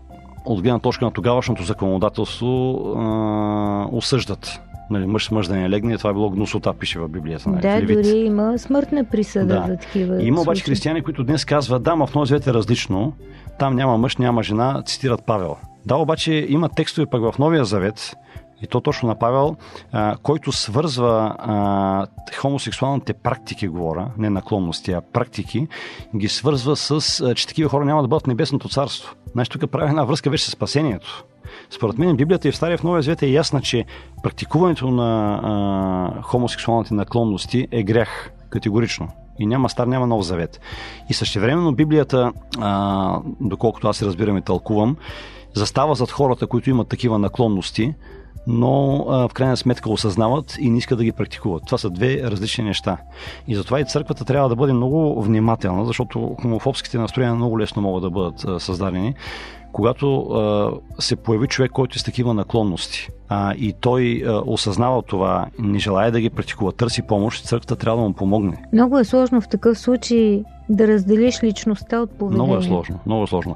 от 0.49 0.61
гледна 0.61 0.79
точка 0.79 1.05
на 1.05 1.11
тогавашното 1.11 1.63
законодателство 1.63 2.75
а, 2.97 3.87
осъждат. 3.91 4.61
Нали, 4.89 5.05
мъж 5.05 5.25
с 5.25 5.31
мъж 5.31 5.47
да 5.47 5.55
не 5.55 5.69
легне, 5.69 5.97
това 5.97 6.09
е 6.09 6.13
било 6.13 6.29
гносота, 6.29 6.73
пише 6.73 6.99
в 6.99 7.07
Библията. 7.07 7.49
Нали, 7.49 7.61
Да, 7.61 7.81
Левит. 7.81 8.01
дори 8.03 8.17
има 8.17 8.59
смъртна 8.59 9.03
присъда 9.03 9.45
Да. 9.45 9.65
за 9.67 9.77
такива 9.77 10.23
И 10.23 10.27
Има 10.27 10.41
обаче 10.41 10.59
случаи. 10.59 10.71
християни, 10.71 11.01
които 11.01 11.23
днес 11.23 11.45
казват, 11.45 11.83
да, 11.83 11.95
ма 11.95 12.07
в 12.07 12.15
Новия 12.15 12.41
е 12.47 12.53
различно, 12.53 13.13
там 13.59 13.75
няма 13.75 13.97
мъж, 13.97 14.17
няма 14.17 14.43
жена, 14.43 14.83
цитират 14.85 15.23
Павел. 15.25 15.55
Да, 15.85 15.95
обаче 15.95 16.45
има 16.49 16.69
текстове 16.69 17.07
пък 17.07 17.21
в 17.23 17.39
Новия 17.39 17.65
Завет, 17.65 18.15
и 18.61 18.67
то 18.67 18.81
точно 18.81 19.09
на 19.09 19.19
Павел, 19.19 19.55
а, 19.91 20.17
който 20.23 20.51
свързва 20.51 21.35
а, 21.39 22.07
хомосексуалните 22.37 23.13
практики, 23.13 23.67
говоря, 23.67 24.11
не 24.17 24.29
наклонности, 24.29 24.91
а 24.91 25.01
практики, 25.01 25.67
ги 26.15 26.27
свързва 26.27 26.75
с, 26.75 27.21
а, 27.21 27.35
че 27.35 27.47
такива 27.47 27.69
хора 27.69 27.85
няма 27.85 28.01
да 28.01 28.07
бъдат 28.07 28.23
в 28.23 28.27
небесното 28.27 28.69
царство. 28.69 29.15
Значи 29.31 29.51
тук 29.51 29.71
прави 29.71 29.89
една 29.89 30.03
връзка 30.03 30.29
вече 30.29 30.45
с 30.45 30.51
спасението. 30.51 31.25
Според 31.69 31.97
мен 31.97 32.15
Библията 32.15 32.47
и 32.47 32.51
в 32.51 32.55
Стария 32.55 32.77
в 32.77 32.83
Новия 32.83 33.01
Завет 33.01 33.23
е 33.23 33.27
ясна, 33.27 33.61
че 33.61 33.85
практикуването 34.23 34.91
на 34.91 35.39
а, 35.43 36.21
хомосексуалните 36.21 36.93
наклонности 36.93 37.67
е 37.71 37.83
грях 37.83 38.31
категорично. 38.49 39.07
И 39.39 39.45
няма 39.45 39.69
стар, 39.69 39.87
няма 39.87 40.07
нов 40.07 40.25
завет. 40.25 40.61
И 41.09 41.13
същевременно 41.13 41.71
Библията, 41.71 42.31
а, 42.59 43.19
доколкото 43.41 43.87
аз 43.87 43.97
се 43.97 44.05
разбирам 44.05 44.37
и 44.37 44.41
тълкувам, 44.41 44.97
застава 45.53 45.95
зад 45.95 46.11
хората, 46.11 46.47
които 46.47 46.69
имат 46.69 46.87
такива 46.87 47.19
наклонности, 47.19 47.93
но 48.49 49.03
в 49.27 49.33
крайна 49.33 49.57
сметка 49.57 49.89
осъзнават 49.89 50.55
и 50.59 50.69
не 50.69 50.77
искат 50.77 50.97
да 50.97 51.03
ги 51.03 51.11
практикуват. 51.11 51.65
Това 51.65 51.77
са 51.77 51.89
две 51.89 52.21
различни 52.23 52.63
неща. 52.63 52.97
И 53.47 53.55
затова 53.55 53.79
и 53.79 53.85
църквата 53.85 54.25
трябва 54.25 54.49
да 54.49 54.55
бъде 54.55 54.73
много 54.73 55.21
внимателна, 55.21 55.85
защото 55.85 56.35
хомофобските 56.41 56.97
настроения 56.97 57.35
много 57.35 57.59
лесно 57.59 57.81
могат 57.81 58.03
да 58.03 58.09
бъдат 58.09 58.61
създадени 58.61 59.13
когато 59.71 60.21
а, 60.21 60.71
се 60.99 61.15
появи 61.15 61.47
човек, 61.47 61.71
който 61.71 61.95
е 61.95 61.99
с 61.99 62.03
такива 62.03 62.33
наклонности 62.33 63.09
а, 63.29 63.53
и 63.57 63.73
той 63.81 64.23
а, 64.25 64.41
осъзнава 64.45 65.01
това, 65.01 65.45
не 65.59 65.79
желая 65.79 66.11
да 66.11 66.21
ги 66.21 66.29
практикува, 66.29 66.71
търси 66.71 67.01
помощ, 67.01 67.45
църквата 67.45 67.75
трябва 67.75 68.01
да 68.01 68.07
му 68.07 68.13
помогне. 68.13 68.63
Много 68.73 68.99
е 68.99 69.03
сложно 69.03 69.41
в 69.41 69.47
такъв 69.47 69.79
случай 69.79 70.43
да 70.69 70.87
разделиш 70.87 71.43
личността 71.43 72.01
от 72.01 72.11
поведението. 72.11 72.45
Много 72.45 72.59
е 72.59 72.63
сложно, 72.63 72.99
много 73.05 73.23
е 73.23 73.27
сложно. 73.27 73.55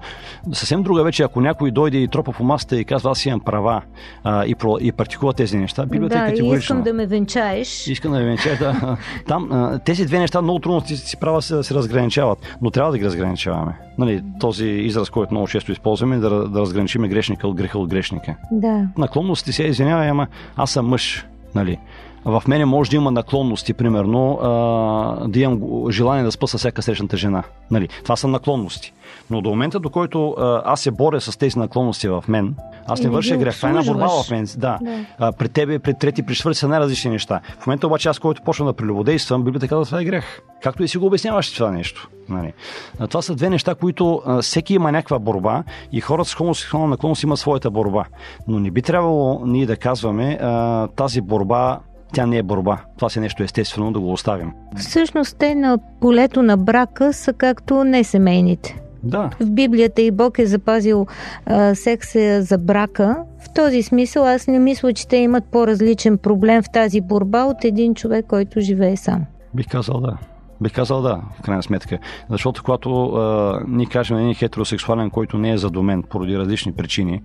Съвсем 0.52 0.84
друга 0.84 1.04
вече, 1.04 1.23
ако 1.23 1.41
някой 1.41 1.71
дойде 1.71 1.97
и 1.97 2.08
тропа 2.08 2.32
по 2.32 2.43
масата 2.43 2.80
и 2.80 2.86
казва, 2.86 3.12
аз 3.12 3.26
имам 3.26 3.39
права 3.39 3.82
а, 4.23 4.45
и, 4.45 4.56
про, 4.56 4.78
и 4.82 4.91
практикува 4.91 5.34
тези 5.34 5.58
неща, 5.58 5.86
Библията 5.86 6.17
да, 6.17 6.23
е 6.23 6.30
категорична. 6.30 6.60
искам 6.60 6.84
да 6.84 6.93
ме 6.93 7.06
венчаеш. 7.06 7.88
Искам 7.88 8.12
да 8.12 8.19
ви 8.19 8.26
венчая, 8.26 8.58
да. 8.58 8.97
Там 9.28 9.49
а, 9.52 9.80
тези 9.80 10.06
две 10.06 10.19
неща 10.19 10.41
много 10.41 10.60
трудно 10.60 10.82
си, 10.82 10.97
си 10.97 11.17
права 11.17 11.41
се, 11.41 11.56
да 11.56 11.63
се 11.63 11.73
разграничават, 11.73 12.58
но 12.62 12.71
трябва 12.71 12.91
да 12.91 12.97
ги 12.97 13.06
разграничаваме. 13.06 13.80
Нали, 13.97 14.23
този 14.39 14.65
израз, 14.65 15.10
който 15.10 15.34
много 15.34 15.47
често 15.47 15.71
използваме, 15.71 16.02
да, 16.11 16.49
да 16.49 16.59
разграничиме 16.59 17.07
грешника 17.07 17.47
от 17.47 17.55
греха 17.55 17.79
от 17.79 17.89
грешника. 17.89 18.35
Да. 18.51 18.87
Наклонности 18.97 19.51
се 19.51 19.63
извинявай, 19.63 20.09
ама 20.09 20.27
аз 20.55 20.71
съм 20.71 20.87
мъж, 20.87 21.25
нали? 21.55 21.77
В 22.25 22.43
мене 22.47 22.65
може 22.65 22.89
да 22.89 22.95
има 22.95 23.12
наклонности, 23.12 23.73
примерно, 23.73 24.39
а, 24.41 25.27
да 25.27 25.39
имам 25.39 25.91
желание 25.91 26.23
да 26.23 26.31
спа 26.31 26.47
с 26.47 26.57
всяка 26.57 26.81
срещната 26.81 27.17
жена. 27.17 27.43
Нали? 27.71 27.88
Това 28.03 28.15
са 28.15 28.27
наклонности. 28.27 28.93
Но 29.29 29.41
до 29.41 29.49
момента, 29.49 29.79
до 29.79 29.89
който 29.89 30.29
а, 30.29 30.62
аз 30.65 30.81
се 30.81 30.91
боря 30.91 31.21
с 31.21 31.38
тези 31.38 31.59
наклонности 31.59 32.07
в 32.07 32.23
мен, 32.27 32.55
аз 32.88 33.01
не 33.01 33.09
върша 33.09 33.38
грех. 33.38 33.57
Това 33.57 33.69
е 33.69 33.71
една 33.71 33.83
борба 33.83 34.07
в 34.07 34.31
мен. 34.31 34.47
Да. 34.57 34.79
да. 34.81 35.05
А, 35.19 35.31
при 35.31 35.49
тебе, 35.49 35.79
при 35.79 35.93
трети, 35.93 36.23
при 36.23 36.36
четвърти 36.36 36.59
са 36.59 36.67
най-различни 36.67 37.12
неща. 37.12 37.39
В 37.59 37.67
момента 37.67 37.88
обаче 37.88 38.09
аз, 38.09 38.19
който 38.19 38.41
почвам 38.41 38.67
да 38.67 38.73
прелюбодействам, 38.73 39.43
би 39.43 39.59
казал, 39.59 39.86
това 39.86 40.01
е 40.01 40.05
грех. 40.05 40.41
Както 40.63 40.83
и 40.83 40.88
си 40.88 40.97
го 40.97 41.05
обясняваш 41.05 41.53
това 41.53 41.71
нещо. 41.71 42.09
Нали. 42.29 42.53
А, 42.99 43.07
това 43.07 43.21
са 43.21 43.36
две 43.36 43.49
неща, 43.49 43.75
които 43.75 44.21
а, 44.25 44.41
всеки 44.41 44.73
има 44.73 44.91
някаква 44.91 45.19
борба 45.19 45.63
и 45.91 46.01
хората 46.01 46.29
с 46.29 46.36
хомосексуална 46.36 46.88
наклонност 46.88 47.23
имат 47.23 47.39
своята 47.39 47.71
борба. 47.71 48.05
Но 48.47 48.59
не 48.59 48.71
би 48.71 48.81
трябвало 48.81 49.41
ние 49.45 49.65
да 49.65 49.77
казваме 49.77 50.39
а, 50.41 50.88
тази 50.88 51.21
борба 51.21 51.79
тя 52.13 52.26
не 52.26 52.38
е 52.38 52.43
борба. 52.43 52.78
Това 52.97 53.10
си 53.10 53.19
е 53.19 53.21
нещо 53.21 53.43
естествено 53.43 53.91
да 53.91 53.99
го 53.99 54.12
оставим. 54.12 54.52
Всъщност 54.78 55.38
те 55.39 55.56
на 55.56 55.78
полето 56.02 56.41
на 56.41 56.58
брака 56.58 57.13
са 57.13 57.34
както 57.34 57.84
не 57.84 58.04
семейните. 58.04 58.80
Да. 59.04 59.30
В 59.39 59.52
Библията 59.52 60.02
и 60.02 60.12
Бог 60.12 60.39
е 60.39 60.45
запазил 60.45 61.08
а, 61.45 61.76
секса 61.76 62.41
за 62.41 62.58
брака. 62.58 63.17
В 63.39 63.54
този 63.54 63.84
смисъл 63.84 64.26
аз 64.26 64.47
не 64.47 64.60
мисля, 64.60 64.93
че 64.93 65.08
те 65.08 65.17
имат 65.17 65.43
по-различен 65.45 66.17
проблем 66.17 66.63
в 66.63 66.71
тази 66.73 67.02
борба 67.02 67.43
от 67.43 67.63
един 67.63 67.95
човек, 67.95 68.26
който 68.28 68.62
живее 68.62 68.97
сам. 68.97 69.26
Бих 69.54 69.67
казал 69.67 69.99
да. 69.99 70.17
Бих 70.62 70.73
казал 70.73 71.02
да, 71.02 71.21
в 71.39 71.41
крайна 71.41 71.63
сметка. 71.63 71.97
Защото 72.30 72.63
когато 72.63 73.06
а, 73.06 73.60
ние 73.67 73.86
кажем 73.86 74.17
един 74.17 74.34
хетеросексуален, 74.34 75.10
който 75.10 75.38
не 75.38 75.52
е 75.52 75.58
задумен 75.58 76.04
поради 76.10 76.38
различни 76.38 76.73
причини, 76.73 77.21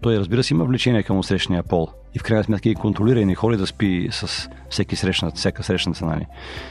той 0.00 0.18
разбира 0.18 0.42
се 0.42 0.54
има 0.54 0.64
влечение 0.64 1.02
към 1.02 1.24
срещния 1.24 1.62
пол. 1.62 1.88
И 2.14 2.18
в 2.18 2.22
крайна 2.22 2.44
сметка 2.44 2.68
и 2.68 2.74
контролира 2.74 3.20
и 3.20 3.24
не 3.24 3.34
ходи 3.34 3.56
да 3.56 3.66
спи 3.66 4.08
с 4.10 4.48
всеки 4.70 4.96
срещнат, 4.96 5.36
всяка 5.36 5.62
срещната, 5.62 6.06
нали. 6.06 6.26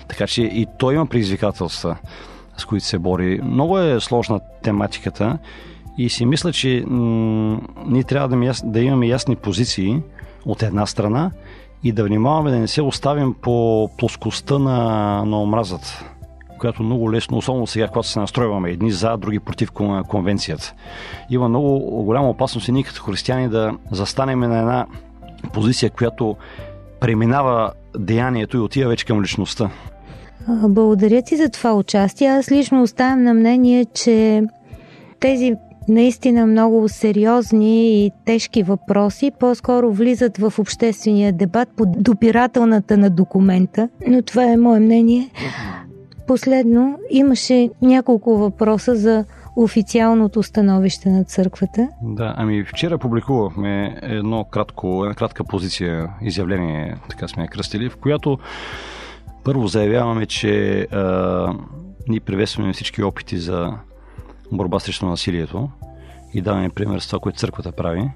Така 0.07 0.27
че 0.27 0.43
и 0.43 0.67
той 0.79 0.93
има 0.93 1.05
предизвикателства 1.05 1.97
с 2.57 2.65
които 2.65 2.85
се 2.85 2.99
бори. 2.99 3.41
Много 3.43 3.79
е 3.79 3.99
сложна 3.99 4.39
тематиката 4.63 5.37
и 5.97 6.09
си 6.09 6.25
мисля, 6.25 6.51
че 6.53 6.83
м- 6.87 7.59
ние 7.85 8.03
трябва 8.03 8.37
да, 8.37 8.53
да 8.63 8.79
имаме 8.79 9.07
ясни 9.07 9.35
позиции 9.35 10.01
от 10.45 10.63
една 10.63 10.85
страна 10.85 11.31
и 11.83 11.91
да 11.91 12.03
внимаваме 12.03 12.51
да 12.51 12.59
не 12.59 12.67
се 12.67 12.81
оставим 12.81 13.35
по 13.41 13.89
плоскостта 13.97 14.59
на, 14.59 14.77
на 15.25 15.41
омразата 15.41 16.05
която 16.59 16.83
много 16.83 17.11
лесно, 17.11 17.37
особено 17.37 17.67
сега, 17.67 17.87
когато 17.87 18.07
се 18.07 18.19
настройваме 18.19 18.69
едни 18.69 18.91
за, 18.91 19.17
други 19.17 19.39
против 19.39 19.71
конвенцията. 20.07 20.73
Има 21.29 21.49
много 21.49 22.03
голяма 22.03 22.29
опасност 22.29 22.67
и 22.67 22.71
ние 22.71 22.83
като 22.83 23.03
християни 23.03 23.49
да 23.49 23.73
застанем 23.91 24.39
на 24.39 24.59
една 24.59 24.85
позиция, 25.53 25.89
която 25.89 26.35
преминава 26.99 27.71
деянието 27.99 28.57
и 28.57 28.59
отива 28.59 28.89
вече 28.89 29.05
към 29.05 29.21
личността. 29.21 29.69
Благодаря 30.49 31.21
ти 31.21 31.37
за 31.37 31.49
това 31.49 31.73
участие. 31.73 32.27
Аз 32.27 32.51
лично 32.51 32.81
оставам 32.81 33.23
на 33.23 33.33
мнение, 33.33 33.85
че 33.85 34.43
тези 35.19 35.53
наистина 35.87 36.45
много 36.45 36.89
сериозни 36.89 38.05
и 38.05 38.11
тежки 38.25 38.63
въпроси 38.63 39.31
по-скоро 39.39 39.91
влизат 39.91 40.37
в 40.37 40.53
обществения 40.59 41.33
дебат 41.33 41.69
по 41.77 41.85
допирателната 41.87 42.97
на 42.97 43.09
документа, 43.09 43.89
но 44.07 44.21
това 44.21 44.43
е 44.43 44.57
мое 44.57 44.79
мнение. 44.79 45.29
Последно, 46.29 46.99
имаше 47.09 47.69
няколко 47.81 48.37
въпроса 48.37 48.95
за 48.95 49.25
официалното 49.55 50.43
становище 50.43 51.09
на 51.09 51.23
църквата. 51.23 51.89
Да, 52.01 52.33
ами 52.37 52.63
вчера 52.63 52.97
публикувахме 52.97 53.99
едно 54.01 54.43
кратко, 54.43 55.01
една 55.03 55.15
кратка 55.15 55.43
позиция, 55.43 56.09
изявление, 56.21 56.95
така 57.09 57.27
сме 57.27 57.47
кръстили, 57.47 57.89
в 57.89 57.97
която 57.97 58.37
първо 59.43 59.67
заявяваме, 59.67 60.25
че 60.25 60.81
а, 60.81 61.53
ние 62.07 62.19
приветстваме 62.19 62.73
всички 62.73 63.03
опити 63.03 63.37
за 63.37 63.73
борба 64.51 64.79
срещу 64.79 65.05
насилието 65.05 65.69
и 66.33 66.41
даваме 66.41 66.69
пример 66.69 66.99
с 66.99 67.07
това, 67.07 67.19
което 67.19 67.39
църквата 67.39 67.71
прави. 67.71 68.09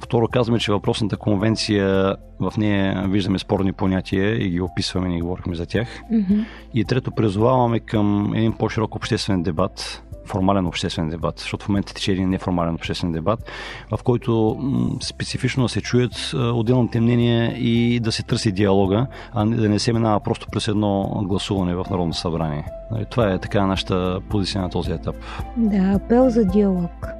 Второ, 0.00 0.28
казваме, 0.28 0.58
че 0.58 0.72
въпросната 0.72 1.16
конвенция, 1.16 2.16
в 2.40 2.52
нея 2.58 3.04
виждаме 3.08 3.38
спорни 3.38 3.72
понятия 3.72 4.46
и 4.46 4.50
ги 4.50 4.60
описваме, 4.60 5.08
ние 5.08 5.20
говорихме 5.20 5.54
за 5.54 5.66
тях. 5.66 5.88
Mm-hmm. 6.12 6.44
И 6.74 6.84
трето, 6.84 7.10
призоваваме 7.10 7.80
към 7.80 8.34
един 8.34 8.52
по-широк 8.52 8.94
обществен 8.94 9.42
дебат 9.42 10.02
формален 10.26 10.66
обществен 10.66 11.08
дебат, 11.08 11.38
защото 11.38 11.64
в 11.64 11.68
момента 11.68 11.94
тече 11.94 12.12
един 12.12 12.28
неформален 12.28 12.74
обществен 12.74 13.12
дебат, 13.12 13.50
в 13.90 14.02
който 14.02 14.56
специфично 15.02 15.68
се 15.68 15.80
чуят 15.80 16.32
отделните 16.34 17.00
мнения 17.00 17.52
и 17.58 18.00
да 18.00 18.12
се 18.12 18.22
търси 18.22 18.52
диалога, 18.52 19.06
а 19.32 19.46
да 19.46 19.68
не 19.68 19.78
се 19.78 19.92
минава 19.92 20.20
просто 20.20 20.46
през 20.52 20.68
едно 20.68 21.22
гласуване 21.24 21.74
в 21.74 21.84
Народно 21.90 22.14
събрание. 22.14 22.64
Нали, 22.90 23.04
това 23.10 23.32
е 23.32 23.38
така 23.38 23.66
нашата 23.66 24.20
позиция 24.28 24.62
на 24.62 24.70
този 24.70 24.92
етап. 24.92 25.16
Да, 25.56 25.76
апел 25.76 26.30
за 26.30 26.44
диалог. 26.44 27.19